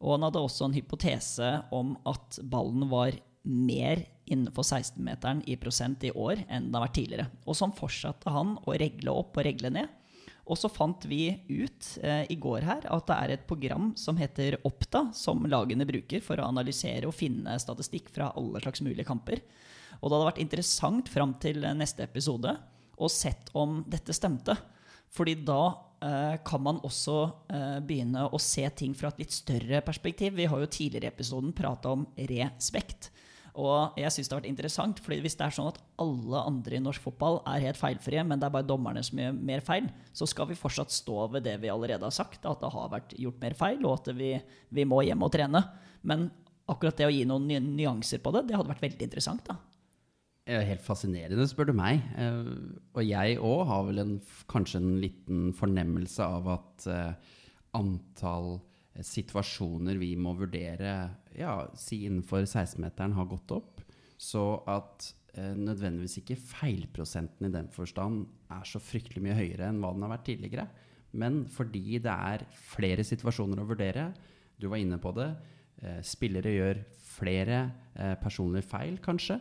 Og 0.02 0.16
han 0.16 0.28
hadde 0.28 0.44
også 0.46 0.68
en 0.68 0.78
hypotese 0.78 1.52
om 1.74 1.96
at 2.10 2.40
ballen 2.44 2.86
var 2.92 3.18
mer 3.46 4.04
innenfor 4.26 4.66
16-meteren 4.66 5.44
i 5.50 5.58
prosent 5.62 6.04
i 6.06 6.12
år 6.12 6.42
enn 6.48 6.68
den 6.68 6.78
har 6.78 6.88
vært 6.88 6.98
tidligere. 7.00 7.28
Og 7.46 7.58
sånn 7.58 7.74
fortsatte 7.78 8.34
han 8.34 8.56
å 8.66 8.78
regle 8.78 9.14
opp 9.14 9.38
og 9.38 9.46
regle 9.48 9.72
ned. 9.74 9.90
Og 10.46 10.60
så 10.62 10.70
fant 10.70 11.08
vi 11.10 11.32
ut 11.50 11.88
eh, 12.06 12.26
i 12.30 12.38
går 12.38 12.68
her 12.68 12.86
at 12.94 13.08
det 13.10 13.16
er 13.16 13.34
et 13.34 13.48
program 13.50 13.90
som 13.98 14.18
heter 14.20 14.60
Oppda, 14.68 15.08
som 15.18 15.42
lagene 15.50 15.88
bruker 15.90 16.22
for 16.22 16.38
å 16.38 16.50
analysere 16.52 17.10
og 17.10 17.18
finne 17.18 17.58
statistikk 17.62 18.12
fra 18.14 18.30
alle 18.38 18.62
slags 18.62 18.84
mulige 18.86 19.08
kamper. 19.08 19.42
Og 20.02 20.06
det 20.06 20.14
hadde 20.14 20.30
vært 20.30 20.44
interessant 20.44 21.10
fram 21.10 21.34
til 21.42 21.66
neste 21.80 22.06
episode 22.06 22.54
å 22.96 23.10
sett 23.12 23.50
om 23.58 23.80
dette 23.90 24.14
stemte. 24.16 24.54
Fordi 25.16 25.38
da 25.48 25.62
eh, 26.04 26.38
kan 26.46 26.62
man 26.62 26.82
også 26.86 27.18
eh, 27.50 27.78
begynne 27.86 28.28
å 28.30 28.42
se 28.42 28.68
ting 28.78 28.94
fra 28.98 29.10
et 29.10 29.24
litt 29.24 29.34
større 29.34 29.82
perspektiv. 29.86 30.36
Vi 30.38 30.50
har 30.52 30.62
jo 30.62 30.70
tidligere 30.70 31.10
i 31.10 31.14
episoden 31.16 31.56
prata 31.58 31.96
om 31.96 32.06
respekt. 32.30 33.10
Og 33.56 33.96
jeg 34.00 34.12
synes 34.12 34.28
det 34.28 34.36
har 34.36 34.42
vært 34.42 34.50
interessant, 34.52 35.00
fordi 35.04 35.22
hvis 35.24 35.38
det 35.40 35.46
er 35.46 35.54
sånn 35.56 35.70
at 35.72 35.78
alle 36.04 36.42
andre 36.50 36.76
i 36.76 36.84
norsk 36.84 37.04
fotball 37.06 37.40
er 37.48 37.64
helt 37.64 37.80
feilfrie, 37.80 38.24
men 38.28 38.42
det 38.42 38.50
er 38.50 38.56
bare 38.58 38.68
dommerne 38.68 39.04
som 39.06 39.22
gjør 39.22 39.38
mer 39.38 39.64
feil, 39.64 39.88
så 40.16 40.28
skal 40.28 40.50
vi 40.50 40.58
fortsatt 40.60 40.92
stå 40.92 41.30
ved 41.32 41.46
det 41.48 41.56
vi 41.64 41.72
allerede 41.72 42.04
har 42.04 42.16
sagt, 42.16 42.44
at 42.44 42.64
det 42.64 42.74
har 42.74 42.92
vært 42.92 43.16
gjort 43.20 43.40
mer 43.44 43.56
feil, 43.56 43.80
og 43.86 44.02
at 44.02 44.12
vi, 44.18 44.34
vi 44.76 44.88
må 44.88 45.00
hjem 45.08 45.24
og 45.24 45.32
trene. 45.36 45.64
Men 46.04 46.28
akkurat 46.68 47.00
det 47.00 47.08
å 47.08 47.14
gi 47.16 47.24
noen 47.30 47.48
nyanser 47.78 48.20
på 48.24 48.36
det, 48.36 48.48
det 48.50 48.60
hadde 48.60 48.74
vært 48.74 48.84
veldig 48.84 49.08
interessant. 49.08 49.48
da. 49.48 49.58
Helt 50.46 50.84
fascinerende, 50.86 51.48
spør 51.50 51.72
du 51.72 51.78
meg. 51.78 52.04
Eh, 52.22 52.52
og 52.94 53.02
jeg 53.02 53.40
òg 53.42 53.64
har 53.72 53.88
vel 53.88 54.04
en, 54.04 54.16
kanskje 54.52 54.82
en 54.84 54.92
liten 55.02 55.48
fornemmelse 55.58 56.28
av 56.28 56.52
at 56.60 56.86
eh, 56.92 57.38
antall 57.80 58.60
situasjoner 59.04 60.00
vi 60.00 60.14
må 60.20 60.36
vurdere, 60.38 60.96
ja, 61.36 61.58
si 61.76 62.04
innenfor 62.08 62.46
16-meteren, 62.46 63.16
har 63.18 63.30
gått 63.32 63.52
opp. 63.56 63.84
Så 64.16 64.44
at 64.72 65.10
eh, 65.36 65.54
nødvendigvis 65.58 66.22
ikke 66.22 66.40
feilprosenten 66.40 67.50
i 67.50 67.54
den 67.54 67.68
forstand 67.74 68.24
er 68.56 68.64
så 68.68 68.80
fryktelig 68.80 69.24
mye 69.26 69.36
høyere 69.38 69.70
enn 69.70 69.82
hva 69.84 69.92
den 69.96 70.06
har 70.06 70.14
vært 70.16 70.28
tidligere. 70.30 70.68
Men 71.16 71.44
fordi 71.52 72.00
det 72.04 72.12
er 72.14 72.46
flere 72.72 73.04
situasjoner 73.08 73.62
å 73.62 73.68
vurdere, 73.68 74.10
du 74.60 74.70
var 74.72 74.80
inne 74.80 75.00
på 75.02 75.12
det, 75.16 75.30
eh, 75.84 76.00
spillere 76.04 76.56
gjør 76.56 76.82
flere 77.16 77.60
eh, 77.96 78.16
personlige 78.22 78.68
feil, 78.72 79.00
kanskje. 79.04 79.40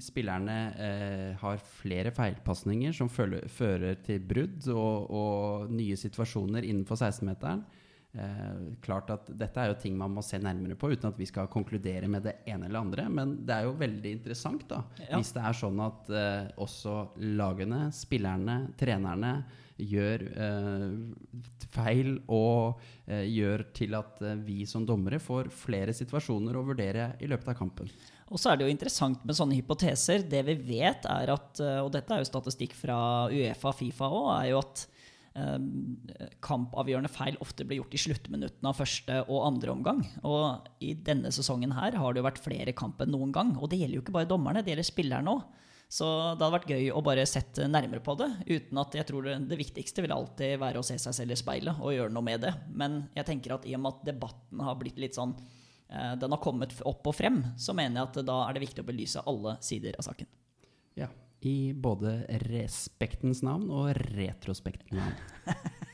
Spillerne 0.00 0.58
eh, 0.80 1.30
har 1.36 1.58
flere 1.60 2.08
feilpasninger 2.16 2.94
som 2.96 3.10
føler, 3.12 3.44
fører 3.52 3.98
til 4.00 4.22
brudd 4.24 4.64
og, 4.72 5.10
og 5.12 5.74
nye 5.76 5.96
situasjoner 6.00 6.64
innenfor 6.64 6.96
16-meteren. 6.96 7.60
Eh, 8.14 8.58
klart 8.84 9.08
at 9.10 9.26
Dette 9.34 9.58
er 9.58 9.72
jo 9.72 9.78
ting 9.82 9.96
man 9.98 10.12
må 10.14 10.22
se 10.22 10.38
nærmere 10.38 10.76
på, 10.78 10.92
uten 10.92 11.08
at 11.10 11.16
vi 11.18 11.26
skal 11.26 11.48
konkludere 11.50 12.06
med 12.06 12.22
det 12.22 12.36
ene 12.46 12.68
eller 12.68 12.84
andre. 12.84 13.08
Men 13.10 13.32
det 13.46 13.56
er 13.56 13.64
jo 13.66 13.72
veldig 13.80 14.12
interessant 14.20 14.68
da, 14.70 14.84
Ja. 15.02 15.16
hvis 15.18 15.32
det 15.34 15.42
er 15.42 15.58
sånn 15.58 15.80
at 15.82 16.10
eh, 16.14 16.52
også 16.62 16.94
lagene, 17.34 17.88
spillerne, 17.92 18.60
trenerne 18.78 19.32
gjør 19.82 20.22
eh, 20.38 20.94
feil 21.74 22.12
og 22.30 22.78
eh, 23.10 23.24
gjør 23.34 23.64
til 23.74 23.96
at 23.98 24.22
eh, 24.22 24.36
vi 24.46 24.60
som 24.70 24.86
dommere 24.86 25.18
får 25.18 25.50
flere 25.50 25.90
situasjoner 25.96 26.54
å 26.54 26.62
vurdere 26.70 27.08
i 27.18 27.26
løpet 27.26 27.50
av 27.50 27.58
kampen. 27.58 27.90
Og 28.30 28.38
så 28.40 28.52
er 28.52 28.56
det 28.60 28.68
jo 28.68 28.72
interessant 28.76 29.26
med 29.26 29.34
sånne 29.36 29.58
hypoteser. 29.58 30.22
Det 30.30 30.44
vi 30.46 30.54
vet, 30.78 31.04
er 31.10 31.34
at 31.34 31.60
eh, 31.60 31.80
Og 31.82 31.90
dette 31.98 32.14
er 32.14 32.22
jo 32.22 32.30
statistikk 32.30 32.78
fra 32.78 33.26
Uefa 33.26 33.72
og 33.74 33.78
Fifa 33.82 34.06
òg, 34.08 34.30
er 34.38 34.52
jo 34.54 34.62
at 34.62 34.86
kampavgjørende 35.34 37.10
feil 37.10 37.34
ofte 37.42 37.64
blir 37.66 37.80
gjort 37.80 37.96
i 37.96 38.00
sluttminuttene 38.04 38.70
av 38.70 38.78
første 38.78 39.16
og 39.24 39.40
andre 39.48 39.72
omgang. 39.72 40.04
Og 40.22 40.68
i 40.84 40.92
denne 40.94 41.32
sesongen 41.34 41.74
her 41.74 41.96
har 41.98 42.14
det 42.14 42.22
jo 42.22 42.28
vært 42.28 42.42
flere 42.44 42.74
kamp 42.76 43.02
enn 43.02 43.10
noen 43.14 43.32
gang. 43.34 43.54
Og 43.58 43.70
det 43.70 43.80
gjelder 43.80 43.98
jo 43.98 44.04
ikke 44.04 44.14
bare 44.14 44.30
dommerne, 44.30 44.62
det 44.62 44.74
gjelder 44.74 44.86
spillerne 44.86 45.34
òg. 45.34 45.42
Så 45.94 46.06
det 46.06 46.42
hadde 46.42 46.54
vært 46.54 46.70
gøy 46.70 46.86
å 46.94 47.02
bare 47.04 47.26
sette 47.28 47.66
nærmere 47.70 48.02
på 48.02 48.14
det. 48.18 48.30
uten 48.46 48.80
at 48.82 48.94
jeg 48.98 49.06
tror 49.10 49.26
det, 49.26 49.34
det 49.50 49.58
viktigste 49.58 50.02
vil 50.02 50.14
alltid 50.14 50.56
være 50.62 50.80
å 50.80 50.86
se 50.86 50.96
seg 51.02 51.14
selv 51.18 51.34
i 51.34 51.38
speilet 51.38 51.82
og 51.82 51.94
gjøre 51.94 52.14
noe 52.14 52.26
med 52.30 52.46
det. 52.46 52.54
Men 52.70 53.04
jeg 53.14 53.28
tenker 53.28 53.56
at 53.58 53.66
i 53.66 53.74
og 53.76 53.82
med 53.82 53.98
at 53.98 54.06
debatten 54.06 54.64
har 54.64 54.78
blitt 54.80 54.98
litt 55.02 55.18
sånn 55.18 55.34
eh, 55.34 56.14
Den 56.18 56.34
har 56.34 56.42
kommet 56.42 56.74
opp 56.86 57.10
og 57.10 57.14
frem, 57.14 57.42
så 57.58 57.76
mener 57.76 58.00
jeg 58.00 58.10
at 58.10 58.22
da 58.30 58.40
er 58.46 58.56
det 58.56 58.64
viktig 58.68 58.82
å 58.86 58.88
belyse 58.88 59.26
alle 59.26 59.58
sider 59.62 59.98
av 59.98 60.08
saken. 60.08 60.30
Ja, 60.98 61.10
I 61.44 61.72
både 61.76 62.22
respektens 62.46 63.42
navn 63.44 63.68
og 63.70 63.92
retrospektens 64.16 64.96
navn. 64.96 65.16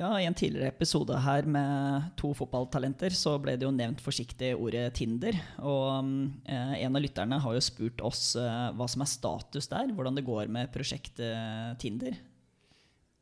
Ja, 0.00 0.14
I 0.16 0.24
en 0.24 0.32
tidligere 0.32 0.72
episode 0.72 1.12
her 1.20 1.44
med 1.44 2.06
to 2.16 2.30
fotballtalenter 2.32 3.12
så 3.12 3.34
ble 3.42 3.52
det 3.60 3.66
jo 3.66 3.72
nevnt 3.74 4.00
forsiktig 4.00 4.54
ordet 4.56 4.94
Tinder. 4.96 5.36
Og 5.60 6.08
eh, 6.48 6.72
en 6.86 6.96
av 6.96 7.04
lytterne 7.04 7.36
har 7.44 7.56
jo 7.56 7.60
spurt 7.60 8.00
oss 8.08 8.30
eh, 8.40 8.70
hva 8.78 8.86
som 8.88 9.04
er 9.04 9.10
status 9.12 9.68
der, 9.68 9.92
hvordan 9.92 10.16
det 10.16 10.24
går 10.24 10.48
med 10.48 10.72
prosjektet 10.72 11.76
Tinder. 11.84 12.16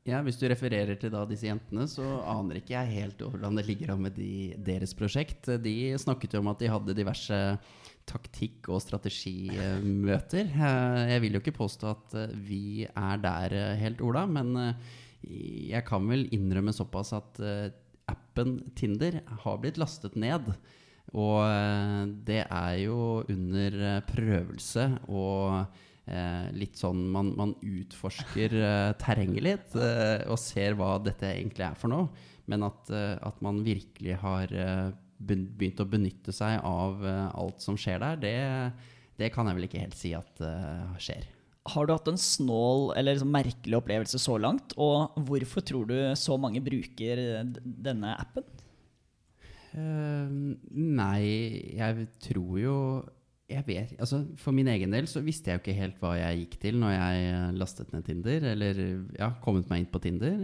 Ja, 0.09 0.23
Hvis 0.25 0.39
du 0.41 0.47
refererer 0.49 0.97
til 0.97 1.13
da 1.13 1.21
disse 1.29 1.51
jentene, 1.51 1.85
så 1.91 2.05
aner 2.25 2.63
ikke 2.63 2.73
jeg 2.73 2.95
helt 2.95 3.21
hvordan 3.21 3.59
det 3.59 3.67
ligger 3.69 3.91
an 3.93 4.07
med 4.07 4.15
de, 4.17 4.55
deres 4.65 4.95
prosjekt. 4.97 5.51
De 5.61 5.75
snakket 6.01 6.33
jo 6.33 6.41
om 6.41 6.49
at 6.49 6.63
de 6.63 6.71
hadde 6.73 6.95
diverse 6.97 7.41
taktikk- 8.09 8.71
og 8.73 8.81
strategimøter. 8.81 10.49
Eh, 10.49 11.03
Jeg 11.13 11.21
vil 11.25 11.37
jo 11.37 11.43
ikke 11.43 11.59
påstå 11.59 11.91
at 11.93 12.17
eh, 12.23 12.33
vi 12.33 12.87
er 12.89 13.21
der 13.21 13.53
eh, 13.59 13.75
helt, 13.83 14.01
Ola, 14.01 14.25
men 14.25 14.57
jeg 15.29 15.85
kan 15.85 16.09
vel 16.09 16.25
innrømme 16.33 16.73
såpass 16.73 17.13
at 17.13 17.41
appen 18.09 18.61
Tinder 18.79 19.21
har 19.43 19.59
blitt 19.61 19.77
lastet 19.77 20.17
ned. 20.17 20.47
Og 21.13 21.43
det 22.29 22.45
er 22.47 22.75
jo 22.85 23.25
under 23.29 24.01
prøvelse 24.09 24.85
og 25.09 25.67
eh, 26.09 26.49
litt 26.57 26.81
sånn 26.81 27.05
man, 27.13 27.35
man 27.39 27.55
utforsker 27.63 28.57
eh, 28.59 28.91
terrenget 29.01 29.45
litt 29.45 29.79
eh, 29.79 30.25
og 30.29 30.41
ser 30.41 30.77
hva 30.79 30.97
dette 31.05 31.29
egentlig 31.31 31.69
er 31.69 31.79
for 31.79 31.93
noe. 31.93 32.09
Men 32.49 32.65
at, 32.67 32.89
eh, 32.93 33.17
at 33.21 33.41
man 33.45 33.61
virkelig 33.67 34.17
har 34.23 34.53
eh, 34.53 34.91
begynt 35.19 35.83
å 35.83 35.89
benytte 35.89 36.33
seg 36.35 36.63
av 36.65 37.03
eh, 37.05 37.27
alt 37.37 37.65
som 37.65 37.77
skjer 37.79 38.01
der, 38.05 38.23
det, 38.23 38.37
det 39.21 39.33
kan 39.35 39.49
jeg 39.49 39.59
vel 39.59 39.69
ikke 39.69 39.83
helt 39.83 39.99
si 39.99 40.15
at 40.17 40.45
skjer. 41.03 41.27
Har 41.69 41.85
du 41.85 41.93
hatt 41.93 42.09
en 42.09 42.21
snål 42.21 42.95
eller 42.97 43.17
liksom 43.19 43.35
merkelig 43.35 43.77
opplevelse 43.77 44.21
så 44.23 44.39
langt? 44.41 44.73
Og 44.81 45.19
hvorfor 45.29 45.65
tror 45.69 45.91
du 45.91 45.99
så 46.17 46.39
mange 46.41 46.63
bruker 46.65 47.21
denne 47.45 48.15
appen? 48.17 48.47
Nei, 49.77 51.27
jeg 51.77 52.07
tror 52.25 52.55
jo 52.63 52.79
Jeg 53.49 53.65
vet 53.65 53.95
Altså, 53.97 54.23
for 54.37 54.53
min 54.53 54.69
egen 54.69 54.93
del 54.93 55.07
så 55.09 55.23
visste 55.25 55.49
jeg 55.49 55.57
jo 55.59 55.63
ikke 55.63 55.79
helt 55.79 56.01
hva 56.03 56.13
jeg 56.19 56.43
gikk 56.43 56.57
til 56.61 56.81
når 56.83 56.93
jeg 56.93 57.29
eh, 57.31 57.55
lastet 57.57 57.95
ned 57.95 58.05
Tinder, 58.05 58.45
eller 58.53 58.81
ja, 59.17 59.31
kommet 59.45 59.71
meg 59.71 59.83
inn 59.83 59.93
på 59.93 60.03
Tinder. 60.05 60.43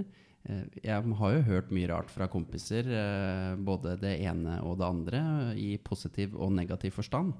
Eh, 0.49 0.63
Jeg 0.87 1.05
har 1.21 1.35
jo 1.35 1.43
hørt 1.51 1.75
mye 1.75 1.91
rart 1.93 2.13
fra 2.13 2.31
kompiser, 2.33 2.89
eh, 2.89 3.51
både 3.61 3.99
det 4.01 4.15
ene 4.25 4.57
og 4.65 4.79
det 4.81 4.89
andre, 4.89 5.21
i 5.61 5.77
positiv 5.85 6.33
og 6.39 6.55
negativ 6.57 6.97
forstand. 6.97 7.35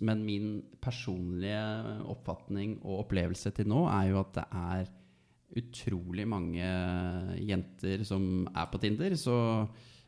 Men 0.00 0.24
min 0.24 0.48
personlige 0.80 1.60
oppfatning 2.08 2.78
og 2.80 3.04
opplevelse 3.06 3.52
til 3.56 3.68
nå 3.68 3.84
er 3.92 4.10
jo 4.10 4.20
at 4.20 4.34
det 4.40 4.48
er 4.56 4.90
utrolig 5.60 6.24
mange 6.28 6.64
jenter 7.44 8.04
som 8.08 8.46
er 8.48 8.68
på 8.72 8.80
Tinder, 8.80 9.16
så 9.20 9.36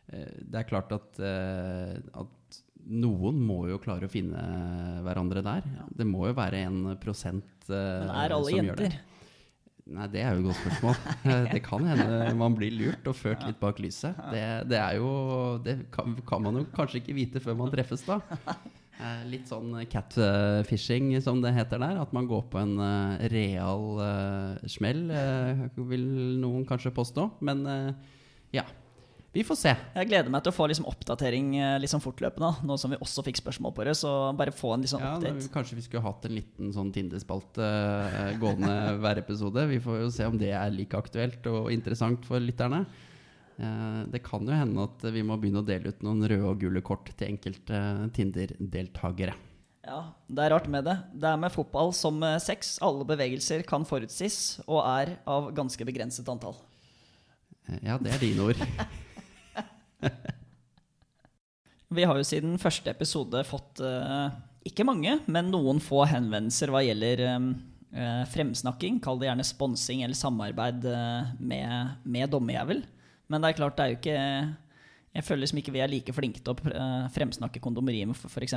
det 0.09 0.57
er 0.61 0.69
klart 0.69 0.93
at, 0.93 1.21
at 1.21 2.59
noen 2.85 3.41
må 3.41 3.65
jo 3.71 3.81
klare 3.83 4.09
å 4.09 4.13
finne 4.13 4.45
hverandre 5.05 5.43
der. 5.45 5.67
Det 5.95 6.07
må 6.09 6.29
jo 6.29 6.37
være 6.37 6.65
en 6.69 6.95
prosent 7.01 7.69
uh, 7.71 8.05
Men 8.05 8.15
er 8.19 8.37
alle 8.37 8.55
jenter? 8.55 8.97
Nei, 9.95 10.07
det 10.09 10.23
er 10.25 10.33
jo 10.33 10.45
et 10.45 10.47
godt 10.49 10.61
spørsmål. 10.63 11.01
det 11.53 11.61
kan 11.65 11.89
hende 11.91 12.31
man 12.41 12.57
blir 12.57 12.73
lurt 12.73 13.11
og 13.11 13.19
ført 13.19 13.45
litt 13.47 13.61
bak 13.61 13.83
lyset. 13.85 14.17
Det, 14.33 14.47
det 14.71 14.81
er 14.81 15.01
jo 15.01 15.11
Det 15.65 15.77
kan, 15.95 16.17
kan 16.27 16.45
man 16.45 16.61
jo 16.61 16.65
kanskje 16.77 17.03
ikke 17.03 17.19
vite 17.19 17.45
før 17.45 17.61
man 17.65 17.75
treffes, 17.75 18.07
da. 18.09 18.21
Eh, 18.95 19.25
Litt 19.27 19.49
sånn 19.51 19.73
catfishing, 19.91 21.09
som 21.19 21.41
det 21.43 21.51
heter 21.57 21.81
der. 21.83 21.97
At 21.99 22.13
man 22.15 22.29
går 22.31 22.45
på 22.47 22.61
en 22.61 22.77
uh, 22.79 23.17
real 23.33 23.99
smell, 24.71 25.01
vil 25.75 26.05
noen 26.39 26.63
kanskje 26.69 26.93
påstå. 26.95 27.25
Men 27.43 27.67
ja, 28.55 28.63
vi 29.35 29.43
får 29.45 29.57
se. 29.59 29.73
Jeg 29.97 30.07
gleder 30.09 30.31
meg 30.31 30.45
til 30.47 30.53
å 30.53 30.55
få 30.55 30.69
liksom 30.71 30.87
oppdatering 30.87 31.49
liksom 31.83 32.01
fortløpende, 32.05 32.53
nå 32.65 32.77
som 32.79 32.93
vi 32.95 32.99
også 33.03 33.25
fikk 33.27 33.41
spørsmål 33.41 33.73
på 33.75 33.85
det. 33.89 33.97
Så 33.99 34.11
bare 34.39 34.53
få 34.55 34.75
en 34.77 34.85
liksom 34.87 35.01
Ja, 35.03 35.17
update. 35.19 35.41
da- 35.43 35.53
kanskje 35.57 35.75
vi 35.81 35.83
skulle 35.83 36.05
hatt 36.07 36.25
en 36.29 36.37
liten 36.39 36.71
sånn 36.73 36.93
Tinder-spalte 36.95 37.59
uh, 37.67 38.39
gående 38.39 38.77
hver 39.03 39.19
episode. 39.19 39.67
Vi 39.69 39.81
får 39.83 39.99
jo 40.05 40.11
se 40.15 40.25
om 40.31 40.39
det 40.39 40.53
er 40.55 40.71
like 40.71 40.95
aktuelt 40.97 41.45
og 41.51 41.73
interessant 41.75 42.25
for 42.25 42.39
lytterne. 42.39 42.85
Uh, 43.59 44.05
Det 44.11 44.23
kan 44.23 44.47
jo 44.47 44.55
hende 44.55 44.83
at 44.87 45.03
vi 45.15 45.23
må 45.27 45.37
begynne 45.39 45.63
å 45.63 45.67
dele 45.67 45.91
ut 45.91 46.03
noen 46.07 46.23
røde 46.31 46.47
og 46.55 46.61
gule 46.63 46.81
kort 46.83 47.11
til 47.19 47.29
enkelte 47.35 48.11
Tinder-deltakere. 48.15 49.35
Ja, 49.85 49.99
det 50.31 50.41
er 50.47 50.51
rart 50.55 50.67
med 50.73 50.87
det. 50.87 50.95
Det 51.13 51.29
er 51.29 51.37
med 51.37 51.53
fotball 51.53 51.91
som 51.93 52.17
med 52.19 52.41
sex. 52.41 52.79
Alle 52.81 53.05
bevegelser 53.05 53.67
kan 53.69 53.85
forutsies, 53.85 54.61
og 54.67 54.81
er 54.87 55.19
av 55.29 55.51
ganske 55.55 55.85
begrenset 55.85 56.27
antall. 56.33 56.55
Ja, 57.83 57.99
det 57.99 58.15
er 58.15 58.19
dine 58.23 58.47
ord. 58.49 58.57
Vi 61.95 62.07
har 62.07 62.19
jo 62.19 62.27
siden 62.27 62.59
første 62.61 62.91
episode 62.91 63.45
fått 63.47 63.83
eh, 63.85 64.35
ikke 64.69 64.87
mange, 64.87 65.19
men 65.31 65.53
noen 65.53 65.81
få 65.83 66.05
henvendelser 66.11 66.73
hva 66.73 66.83
gjelder 66.85 67.23
eh, 67.29 67.49
eh, 67.95 68.25
fremsnakking. 68.33 68.99
Kall 69.05 69.21
det 69.21 69.31
gjerne 69.31 69.47
sponsing 69.47 70.05
eller 70.07 70.19
samarbeid 70.19 70.87
med, 71.39 71.97
med 72.03 72.33
dommerjævel. 72.33 72.85
Men 73.31 73.43
det 73.43 73.53
er 73.53 73.59
klart, 73.61 73.79
det 73.79 73.85
er 73.85 73.93
jo 73.93 74.01
ikke 74.03 74.19
Jeg 75.15 75.25
føler 75.25 75.45
liksom 75.45 75.59
ikke 75.63 75.73
vi 75.73 75.81
er 75.81 75.89
like 75.93 76.13
flinke 76.13 76.43
til 76.45 76.53
å 76.53 77.09
fremsnakke 77.15 77.63
kondomeriet, 77.63 78.11
f.eks. 78.27 78.57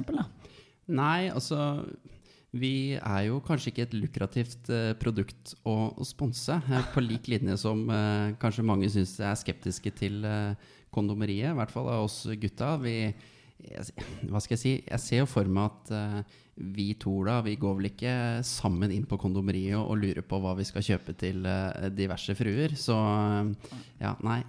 Nei, 0.87 1.29
altså 1.29 1.85
Vi 2.51 2.97
er 2.97 3.21
jo 3.27 3.37
kanskje 3.45 3.71
ikke 3.71 3.85
et 3.85 3.95
lukrativt 3.95 4.71
produkt 4.99 5.53
å, 5.63 5.93
å 5.93 6.07
sponse. 6.07 6.57
på 6.93 7.03
lik 7.05 7.29
linje 7.31 7.59
som 7.61 7.85
kanskje 8.41 8.65
mange 8.65 8.89
syns 8.91 9.19
er 9.21 9.37
skeptiske 9.39 9.93
til 10.01 10.25
kondomeriet. 10.93 11.51
I 11.51 11.57
hvert 11.57 11.73
fall 11.73 11.89
av 11.91 12.05
oss 12.07 12.21
gutta. 12.39 12.75
Vi, 12.81 12.97
hva 14.31 14.41
skal 14.43 14.55
jeg 14.57 14.61
si? 14.63 14.75
Jeg 14.85 15.03
ser 15.03 15.23
jo 15.23 15.29
for 15.29 15.49
meg 15.49 15.71
at 15.71 15.93
uh, 15.95 16.37
vi 16.57 16.91
to 16.99 17.19
da, 17.27 17.39
vi 17.45 17.57
går 17.59 17.77
vel 17.77 17.91
ikke 17.91 18.13
sammen 18.45 18.93
inn 18.93 19.05
på 19.09 19.19
kondomeriet 19.21 19.77
og, 19.77 19.91
og 19.93 20.01
lurer 20.01 20.25
på 20.25 20.41
hva 20.41 20.55
vi 20.57 20.67
skal 20.67 20.85
kjøpe 20.85 21.17
til 21.19 21.45
uh, 21.45 21.89
diverse 21.93 22.37
fruer. 22.37 22.77
Så 22.77 22.97
uh, 22.97 23.75
ja, 24.01 24.15
nei. 24.25 24.41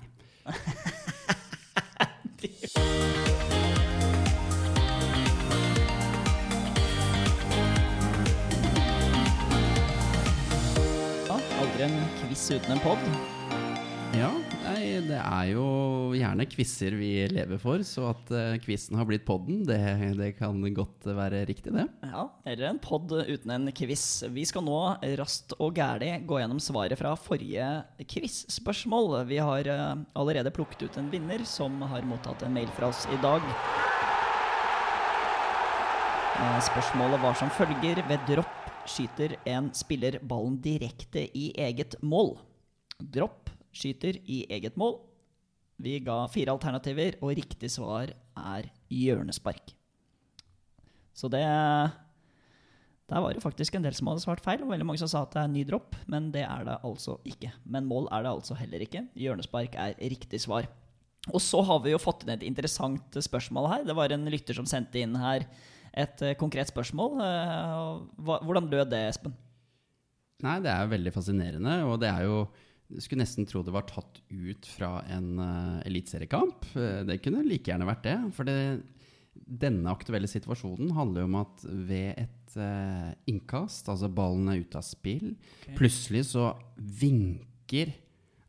Ja, 11.28 11.36
aldri 11.60 11.88
en 11.88 11.98
quiz 12.20 12.46
uten 12.54 12.76
en 12.76 12.80
pod. 12.84 13.10
Ja, 14.16 14.30
nei, 14.78 15.00
det 15.08 15.18
er 15.18 15.50
jo 15.52 15.64
gjerne 16.16 16.46
quizer 16.50 16.96
vi 16.98 17.10
lever 17.32 17.60
for, 17.62 17.82
så 17.86 18.08
at 18.12 18.30
uh, 18.32 18.56
quizen 18.62 18.98
har 18.98 19.08
blitt 19.08 19.26
podden, 19.28 19.62
det, 19.68 19.78
det 20.18 20.32
kan 20.38 20.60
godt 20.74 21.08
være 21.18 21.44
riktig, 21.48 21.74
det. 21.74 21.86
Ja, 22.06 22.28
eller 22.48 22.70
en 22.70 22.80
pod 22.82 23.12
uten 23.12 23.54
en 23.54 23.72
quiz. 23.74 24.24
Vi 24.34 24.44
skal 24.48 24.64
nå 24.66 24.78
raskt 25.18 25.56
og 25.58 25.78
gæli 25.78 26.12
gå 26.28 26.40
gjennom 26.40 26.60
svaret 26.62 26.98
fra 27.00 27.14
forrige 27.18 27.68
quiz-spørsmål. 28.08 29.24
Vi 29.28 29.40
har 29.42 29.70
eh, 29.72 30.04
allerede 30.18 30.52
plukket 30.54 30.86
ut 30.86 30.98
en 31.00 31.10
vinner 31.12 31.44
som 31.48 31.80
har 31.90 32.06
mottatt 32.08 32.44
en 32.46 32.54
mail 32.54 32.70
fra 32.76 32.90
oss 32.92 33.06
i 33.12 33.18
dag. 33.24 33.44
Eh, 36.38 36.58
Spørsmålet 36.68 37.22
var 37.24 37.38
som 37.38 37.52
følger. 37.54 38.02
Ved 38.08 38.26
dropp 38.30 38.54
skyter 38.88 39.36
en 39.48 39.72
spiller 39.76 40.20
ballen 40.24 40.58
direkte 40.64 41.26
i 41.36 41.50
eget 41.58 41.98
mål. 42.02 42.36
Dropp 42.98 43.47
skyter 43.74 44.18
i 44.26 44.44
eget 44.50 44.76
mål. 44.80 44.98
Vi 45.78 45.98
ga 46.02 46.24
fire 46.32 46.54
alternativer, 46.56 47.18
og 47.22 47.36
riktig 47.38 47.70
svar 47.70 48.10
er 48.10 48.70
hjørnespark. 48.90 49.74
Så 51.14 51.30
det 51.30 51.42
Der 53.08 53.22
var 53.24 53.32
det 53.32 53.40
faktisk 53.42 53.74
en 53.74 53.82
del 53.82 53.94
som 53.96 54.10
hadde 54.10 54.20
svart 54.20 54.42
feil, 54.44 54.60
og 54.60 54.68
veldig 54.68 54.84
mange 54.84 55.00
som 55.00 55.08
sa 55.08 55.22
at 55.22 55.32
det 55.32 55.40
er 55.40 55.48
ny 55.48 55.62
dropp, 55.64 55.94
men 56.06 56.30
det 56.30 56.42
er 56.44 56.66
det 56.66 56.76
altså 56.84 57.16
ikke. 57.24 57.52
Men 57.64 57.86
mål 57.88 58.08
er 58.12 58.22
det 58.22 58.34
altså 58.34 58.54
heller 58.54 58.84
ikke. 58.84 59.06
Hjørnespark 59.16 59.78
er 59.80 59.96
riktig 59.96 60.42
svar. 60.42 60.68
Og 61.32 61.40
så 61.40 61.62
har 61.64 61.80
vi 61.80 61.94
jo 61.94 62.00
fått 62.00 62.26
inn 62.26 62.34
et 62.34 62.44
interessant 62.44 63.16
spørsmål 63.16 63.68
her. 63.72 63.86
Det 63.88 63.96
var 63.96 64.12
en 64.12 64.28
lytter 64.28 64.54
som 64.54 64.68
sendte 64.68 65.00
inn 65.00 65.16
her 65.16 65.46
et 65.96 66.22
eh, 66.22 66.36
konkret 66.36 66.68
spørsmål. 66.68 67.16
Eh, 67.24 68.38
Hvordan 68.44 68.68
lød 68.68 68.90
det, 68.92 69.02
Espen? 69.08 69.34
Nei, 70.44 70.58
det 70.62 70.70
er 70.70 70.90
veldig 70.92 71.12
fascinerende, 71.14 71.80
og 71.88 71.96
det 72.02 72.12
er 72.12 72.28
jo 72.28 72.42
jeg 72.88 73.04
skulle 73.04 73.20
nesten 73.20 73.46
tro 73.48 73.60
det 73.64 73.74
var 73.74 73.84
tatt 73.88 74.20
ut 74.32 74.68
fra 74.68 75.02
en 75.12 75.34
uh, 75.36 75.80
eliteseriekamp. 75.88 76.70
Eh, 76.72 77.02
det 77.08 77.20
kunne 77.20 77.44
like 77.44 77.68
gjerne 77.68 77.88
vært 77.88 78.06
det. 78.06 78.16
For 78.36 78.48
det, 78.48 78.56
denne 79.36 79.92
aktuelle 79.92 80.30
situasjonen 80.30 80.94
handler 80.96 81.24
jo 81.24 81.28
om 81.28 81.38
at 81.42 81.66
ved 81.68 82.24
et 82.24 82.56
uh, 82.56 83.12
innkast, 83.28 83.90
altså 83.92 84.08
ballen 84.08 84.48
er 84.48 84.62
ute 84.64 84.80
av 84.80 84.86
spill, 84.88 85.34
plutselig 85.76 86.30
så 86.32 86.50
vinker 86.78 87.92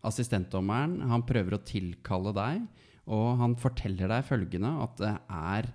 assistentdommeren. 0.08 1.02
Han 1.12 1.28
prøver 1.28 1.58
å 1.58 1.63
tilkalle 1.67 2.32
deg, 2.38 2.63
og 3.12 3.30
han 3.41 3.60
forteller 3.60 4.08
deg 4.08 4.28
følgende 4.28 4.75
at 4.86 4.99
det 5.02 5.15
er 5.36 5.73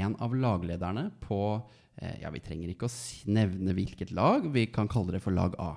en 0.00 0.16
av 0.24 0.32
laglederne 0.32 1.10
på 1.20 1.40
uh, 1.60 2.14
Ja, 2.22 2.32
vi 2.32 2.40
trenger 2.40 2.72
ikke 2.72 2.88
å 2.88 2.96
nevne 3.28 3.76
hvilket 3.76 4.16
lag, 4.16 4.48
vi 4.56 4.70
kan 4.72 4.88
kalle 4.88 5.18
det 5.18 5.22
for 5.24 5.36
lag 5.36 5.52
A. 5.60 5.74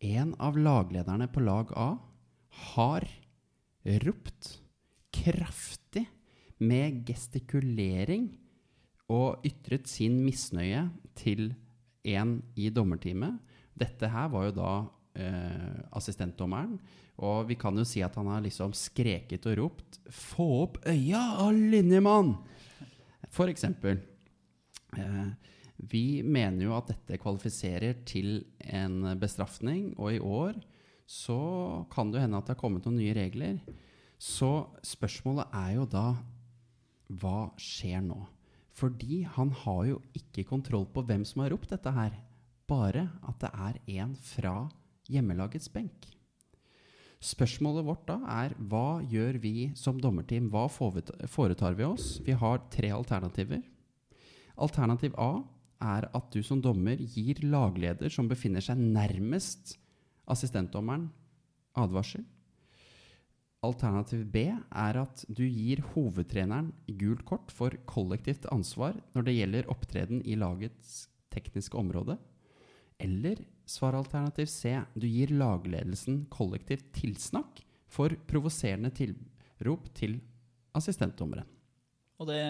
En 0.00 0.32
av 0.40 0.56
laglederne 0.56 1.26
på 1.28 1.42
lag 1.44 1.72
A 1.76 1.90
har 2.72 3.04
ropt 4.04 4.54
kraftig 5.12 6.06
med 6.56 7.02
gestikulering 7.08 8.30
og 9.12 9.44
ytret 9.44 9.90
sin 9.92 10.16
misnøye 10.24 10.86
til 11.18 11.50
en 12.08 12.38
i 12.56 12.70
dommerteamet. 12.72 13.36
Dette 13.76 14.08
her 14.08 14.32
var 14.32 14.48
jo 14.48 14.56
da 14.56 14.72
eh, 15.20 15.84
assistentdommeren, 15.92 16.78
og 17.20 17.50
vi 17.50 17.58
kan 17.60 17.76
jo 17.76 17.84
si 17.84 18.00
at 18.00 18.16
han 18.16 18.30
har 18.32 18.40
liksom 18.44 18.72
skreket 18.72 19.50
og 19.52 19.58
ropt 19.60 20.00
'Få 20.08 20.48
opp 20.62 20.80
øya, 20.86 21.50
linjemann!' 21.52 22.38
For 23.28 23.52
eksempel. 23.52 24.00
Eh, 24.96 25.28
vi 25.88 26.20
mener 26.22 26.66
jo 26.66 26.74
at 26.76 26.90
dette 26.92 27.18
kvalifiserer 27.22 28.02
til 28.08 28.42
en 28.68 29.14
bestraffning, 29.20 29.94
og 29.96 30.12
i 30.12 30.20
år 30.20 30.58
så 31.10 31.86
kan 31.90 32.12
det 32.12 32.22
hende 32.22 32.38
at 32.38 32.46
det 32.46 32.54
har 32.54 32.60
kommet 32.60 32.84
noen 32.86 33.00
nye 33.00 33.16
regler. 33.16 33.56
Så 34.20 34.68
spørsmålet 34.84 35.48
er 35.56 35.72
jo 35.78 35.86
da 35.88 36.04
hva 37.20 37.50
skjer 37.58 38.04
nå? 38.04 38.20
Fordi 38.76 39.22
han 39.36 39.50
har 39.64 39.82
jo 39.88 39.98
ikke 40.16 40.46
kontroll 40.48 40.86
på 40.92 41.02
hvem 41.08 41.24
som 41.26 41.42
har 41.42 41.50
ropt 41.54 41.72
dette 41.72 41.90
her. 41.92 42.14
Bare 42.70 43.08
at 43.26 43.40
det 43.42 43.50
er 43.50 43.80
en 44.00 44.14
fra 44.14 44.54
hjemmelagets 45.10 45.72
benk. 45.72 46.06
Spørsmålet 47.20 47.84
vårt 47.84 48.06
da 48.08 48.20
er 48.32 48.54
hva 48.70 49.02
gjør 49.04 49.40
vi 49.42 49.54
som 49.76 49.98
dommerteam? 50.00 50.46
Hva 50.52 50.68
foretar 50.70 51.74
vi 51.76 51.84
oss? 51.84 52.14
Vi 52.24 52.32
har 52.32 52.62
tre 52.72 52.92
alternativer. 52.96 53.64
Alternativ 54.60 55.16
A 55.20 55.42
er 55.80 56.08
at 56.16 56.28
du 56.34 56.42
som 56.44 56.60
dommer 56.62 57.00
gir 57.00 57.40
lagleder 57.44 58.12
som 58.12 58.28
befinner 58.30 58.64
seg 58.64 58.80
nærmest 58.80 59.76
assistentdommeren, 60.30 61.08
advarsel. 61.78 62.24
Alternativ 63.64 64.24
B 64.32 64.46
er 64.48 64.98
at 65.02 65.22
du 65.28 65.42
gir 65.44 65.82
hovedtreneren 65.92 66.70
gult 67.00 67.26
kort 67.28 67.52
for 67.52 67.74
kollektivt 67.88 68.46
ansvar 68.54 68.96
når 69.12 69.26
det 69.26 69.36
gjelder 69.36 69.68
opptreden 69.72 70.22
i 70.24 70.36
lagets 70.40 71.10
tekniske 71.32 71.76
område. 71.76 72.16
Eller 73.00 73.42
svaralternativ 73.68 74.48
C, 74.48 74.78
du 74.96 75.06
gir 75.08 75.32
lagledelsen 75.36 76.24
kollektivt 76.32 76.88
tilsnakk 76.96 77.60
for 77.90 78.16
provoserende 78.30 78.92
tilrop 78.96 79.88
til 79.96 80.18
assistentdommeren. 80.76 81.48
Og 82.20 82.28
det 82.28 82.42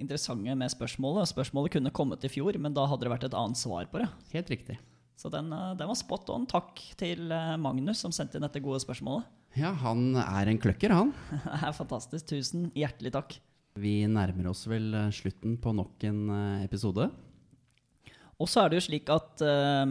interessante 0.00 0.54
med 0.58 0.72
spørsmålet 0.72 1.30
Spørsmålet 1.30 1.76
kunne 1.76 1.92
kommet 1.94 2.24
i 2.24 2.30
fjor, 2.32 2.56
men 2.60 2.74
da 2.76 2.86
hadde 2.88 3.06
det 3.06 3.12
vært 3.12 3.28
et 3.28 3.36
annet 3.38 3.60
svar 3.60 3.88
på 3.90 4.02
det. 4.02 4.08
Helt 4.34 4.52
riktig. 4.52 4.78
Så 5.18 5.30
den, 5.32 5.52
eh, 5.52 5.72
den 5.78 5.90
var 5.90 5.98
spot 5.98 6.30
on. 6.34 6.46
Takk 6.50 6.80
til 6.98 7.32
eh, 7.32 7.54
Magnus 7.60 8.02
som 8.02 8.14
sendte 8.14 8.38
inn 8.38 8.46
dette 8.46 8.62
gode 8.64 8.80
spørsmålet. 8.82 9.28
Ja, 9.58 9.74
han 9.82 10.16
er 10.16 10.48
en 10.48 10.60
kløkker, 10.60 10.94
han. 10.96 11.12
Det 11.44 11.58
er 11.68 11.76
fantastisk. 11.76 12.30
Tusen 12.32 12.70
hjertelig 12.76 13.12
takk. 13.14 13.36
Vi 13.80 14.02
nærmer 14.08 14.50
oss 14.52 14.64
vel 14.68 14.92
eh, 14.96 15.12
slutten 15.14 15.58
på 15.60 15.74
nok 15.76 16.08
en 16.08 16.24
episode. 16.64 17.10
Og 18.42 18.48
så 18.50 18.64
er 18.64 18.72
det 18.72 18.80
jo 18.80 18.86
slik 18.88 19.10
at 19.12 19.44
eh, 19.46 19.84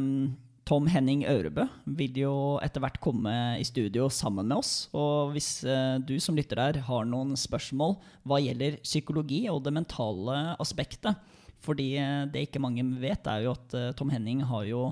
Tom 0.72 0.86
Henning 0.88 1.26
Aurebø 1.28 1.66
vil 2.00 2.16
jo 2.22 2.34
etter 2.64 2.80
hvert 2.80 2.96
komme 3.04 3.32
i 3.60 3.64
studio 3.68 4.06
sammen 4.08 4.48
med 4.48 4.62
oss. 4.62 4.86
Og 4.96 5.34
hvis 5.34 5.66
eh, 5.68 5.98
du 6.00 6.14
som 6.24 6.38
lytter 6.38 6.62
der 6.62 6.80
har 6.88 7.10
noen 7.10 7.36
spørsmål 7.36 7.98
hva 8.24 8.40
gjelder 8.40 8.78
psykologi 8.80 9.42
og 9.52 9.66
det 9.66 9.74
mentale 9.76 10.38
aspektet 10.64 11.20
Fordi 11.60 11.90
eh, 12.00 12.24
det 12.32 12.46
ikke 12.48 12.64
mange 12.64 12.86
vet, 13.04 13.28
er 13.28 13.44
jo 13.44 13.58
at 13.58 13.76
eh, 13.76 13.92
Tom 14.00 14.16
Henning 14.16 14.46
har 14.48 14.64
jo 14.70 14.86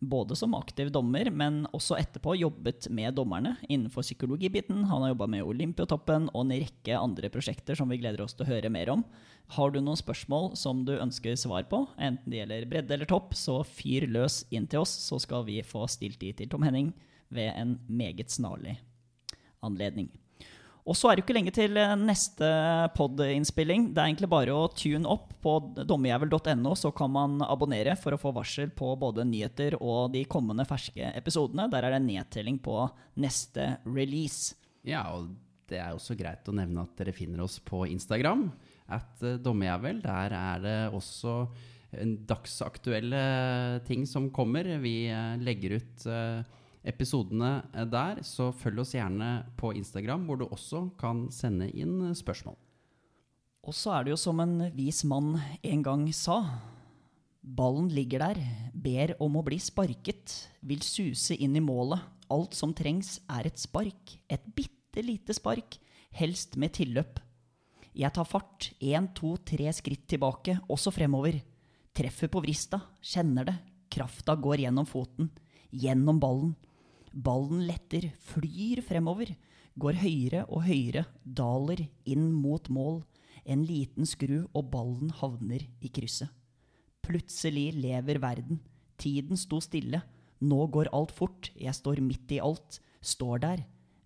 både 0.00 0.36
som 0.36 0.54
aktiv 0.56 0.88
dommer, 0.92 1.28
men 1.30 1.66
også 1.76 1.98
etterpå 2.00 2.32
jobbet 2.40 2.88
med 2.90 3.14
dommerne 3.18 3.54
innenfor 3.68 4.04
psykologibiten. 4.04 4.86
Han 4.88 5.04
har 5.04 5.12
jobba 5.12 5.28
med 5.34 5.44
Olympiatoppen 5.44 6.30
og 6.32 6.46
en 6.46 6.54
rekke 6.56 6.96
andre 6.96 7.30
prosjekter 7.32 7.76
som 7.76 7.92
vi 7.92 8.00
gleder 8.00 8.24
oss 8.24 8.34
til 8.36 8.46
å 8.46 8.50
høre 8.50 8.72
mer 8.72 8.92
om. 8.94 9.04
Har 9.56 9.74
du 9.74 9.80
noen 9.82 10.00
spørsmål 10.00 10.54
som 10.56 10.84
du 10.88 10.94
ønsker 10.96 11.36
svar 11.36 11.68
på, 11.68 11.82
enten 12.00 12.32
det 12.32 12.40
gjelder 12.40 12.68
bredde 12.70 12.96
eller 12.96 13.10
topp, 13.10 13.36
så 13.36 13.60
fyr 13.66 14.08
løs 14.08 14.44
inn 14.50 14.68
til 14.70 14.86
oss, 14.86 14.94
så 15.10 15.20
skal 15.20 15.44
vi 15.48 15.60
få 15.66 15.84
stilt 15.90 16.20
de 16.22 16.32
til 16.38 16.50
Tom 16.50 16.64
Henning 16.64 16.94
ved 17.28 17.52
en 17.52 17.76
meget 17.86 18.32
snarlig 18.32 18.78
anledning. 19.60 20.08
Og 20.90 20.96
så 20.98 21.06
er 21.06 21.14
det 21.14 21.22
jo 21.22 21.26
ikke 21.28 21.36
lenge 21.36 21.52
til 21.54 21.76
eh, 21.78 21.92
neste 21.98 22.46
pod-innspilling. 22.96 23.92
Det 23.94 24.02
er 24.02 24.10
egentlig 24.10 24.30
bare 24.32 24.56
å 24.56 24.64
tune 24.74 25.06
opp 25.06 25.36
på 25.44 25.52
dommerjævel.no, 25.86 26.72
så 26.74 26.90
kan 26.96 27.12
man 27.14 27.36
abonnere 27.46 27.94
for 28.00 28.16
å 28.16 28.18
få 28.20 28.32
varsel 28.34 28.72
på 28.74 28.90
både 28.98 29.26
nyheter 29.28 29.78
og 29.78 30.10
de 30.16 30.24
kommende 30.30 30.66
ferske 30.66 31.12
episodene. 31.14 31.68
Der 31.70 31.86
er 31.86 31.94
det 31.94 32.02
nedtelling 32.08 32.58
på 32.64 32.82
neste 33.22 33.76
release. 33.86 34.56
Ja, 34.82 35.06
og 35.14 35.30
det 35.70 35.78
er 35.78 35.94
også 35.94 36.18
greit 36.18 36.48
å 36.50 36.56
nevne 36.58 36.82
at 36.82 36.98
dere 36.98 37.14
finner 37.14 37.44
oss 37.46 37.60
på 37.62 37.84
Instagram. 37.86 38.48
At 38.90 39.22
uh, 39.22 39.36
Dommerjævel. 39.38 40.02
Der 40.02 40.34
er 40.34 40.64
det 40.64 40.78
også 40.96 41.44
dagsaktuelle 42.26 43.80
ting 43.86 44.06
som 44.06 44.28
kommer. 44.34 44.66
Vi 44.82 45.10
eh, 45.10 45.36
legger 45.42 45.78
ut 45.80 46.06
eh, 46.06 46.42
episodene 46.86 47.60
eh, 47.74 47.86
der, 47.88 48.22
så 48.26 48.50
følg 48.56 48.82
oss 48.82 48.94
gjerne 48.96 49.30
på 49.60 49.74
Instagram, 49.76 50.26
hvor 50.26 50.40
du 50.40 50.46
også 50.48 50.86
kan 51.00 51.26
sende 51.34 51.70
inn 51.70 51.98
eh, 52.08 52.16
spørsmål. 52.16 52.56
Og 53.60 53.76
så 53.76 53.92
er 53.94 54.06
det 54.06 54.14
jo 54.14 54.20
som 54.20 54.40
en 54.40 54.70
vis 54.72 55.02
mann 55.04 55.34
en 55.60 55.82
gang 55.84 56.06
sa. 56.16 56.40
Ballen 57.40 57.90
ligger 57.92 58.24
der, 58.24 58.40
ber 58.72 59.14
om 59.20 59.36
å 59.36 59.44
bli 59.44 59.58
sparket, 59.60 60.32
vil 60.64 60.80
suse 60.84 61.36
inn 61.36 61.56
i 61.56 61.64
målet. 61.64 62.00
Alt 62.30 62.56
som 62.56 62.72
trengs 62.76 63.18
er 63.28 63.48
et 63.48 63.60
spark, 63.60 64.14
et 64.30 64.44
bitte 64.56 65.02
lite 65.04 65.34
spark, 65.36 65.76
helst 66.16 66.56
med 66.60 66.72
tilløp. 66.78 67.20
Jeg 67.96 68.14
tar 68.14 68.28
fart, 68.28 68.70
én, 68.78 69.08
to, 69.16 69.34
tre 69.44 69.68
skritt 69.74 70.06
tilbake, 70.08 70.56
også 70.70 70.92
fremover. 70.94 71.40
Treffer 71.96 72.30
på 72.30 72.42
vrista, 72.44 72.78
kjenner 73.02 73.48
det, 73.48 73.56
krafta 73.90 74.36
går 74.38 74.64
gjennom 74.64 74.86
foten, 74.86 75.28
gjennom 75.74 76.20
ballen. 76.22 76.54
Ballen 77.10 77.64
letter, 77.66 78.10
flyr 78.22 78.82
fremover, 78.86 79.32
går 79.80 79.98
høyere 80.02 80.44
og 80.48 80.64
høyere, 80.66 81.06
daler 81.24 81.82
inn 82.04 82.30
mot 82.32 82.68
mål. 82.70 83.02
En 83.44 83.64
liten 83.66 84.06
skru, 84.06 84.44
og 84.54 84.70
ballen 84.70 85.10
havner 85.20 85.64
i 85.80 85.90
krysset. 85.90 86.30
Plutselig 87.02 87.72
lever 87.74 88.20
verden. 88.22 88.60
Tiden 89.00 89.38
sto 89.40 89.58
stille. 89.64 90.02
Nå 90.40 90.66
går 90.70 90.92
alt 90.94 91.12
fort. 91.16 91.50
Jeg 91.58 91.74
står 91.74 92.02
midt 92.04 92.30
i 92.36 92.42
alt. 92.44 92.78
Står 93.00 93.40
der. 93.42 93.64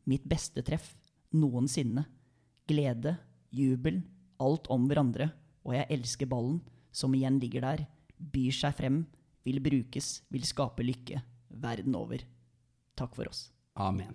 Mitt 0.09 0.25
beste 0.29 0.63
treff 0.65 0.95
noensinne. 1.35 2.07
Glede, 2.69 3.19
jubel, 3.53 4.01
alt 4.41 4.71
om 4.73 4.87
hverandre. 4.89 5.31
Og 5.65 5.75
jeg 5.77 5.91
elsker 5.99 6.31
ballen, 6.31 6.61
som 6.95 7.15
igjen 7.17 7.41
ligger 7.43 7.67
der. 7.67 7.85
Byr 8.19 8.55
seg 8.55 8.77
frem, 8.79 9.03
vil 9.45 9.61
brukes, 9.65 10.23
vil 10.33 10.47
skape 10.47 10.87
lykke. 10.87 11.21
Verden 11.51 11.97
over. 11.99 12.23
Takk 12.97 13.15
for 13.15 13.27
oss. 13.29 13.51
Amen. 13.77 14.15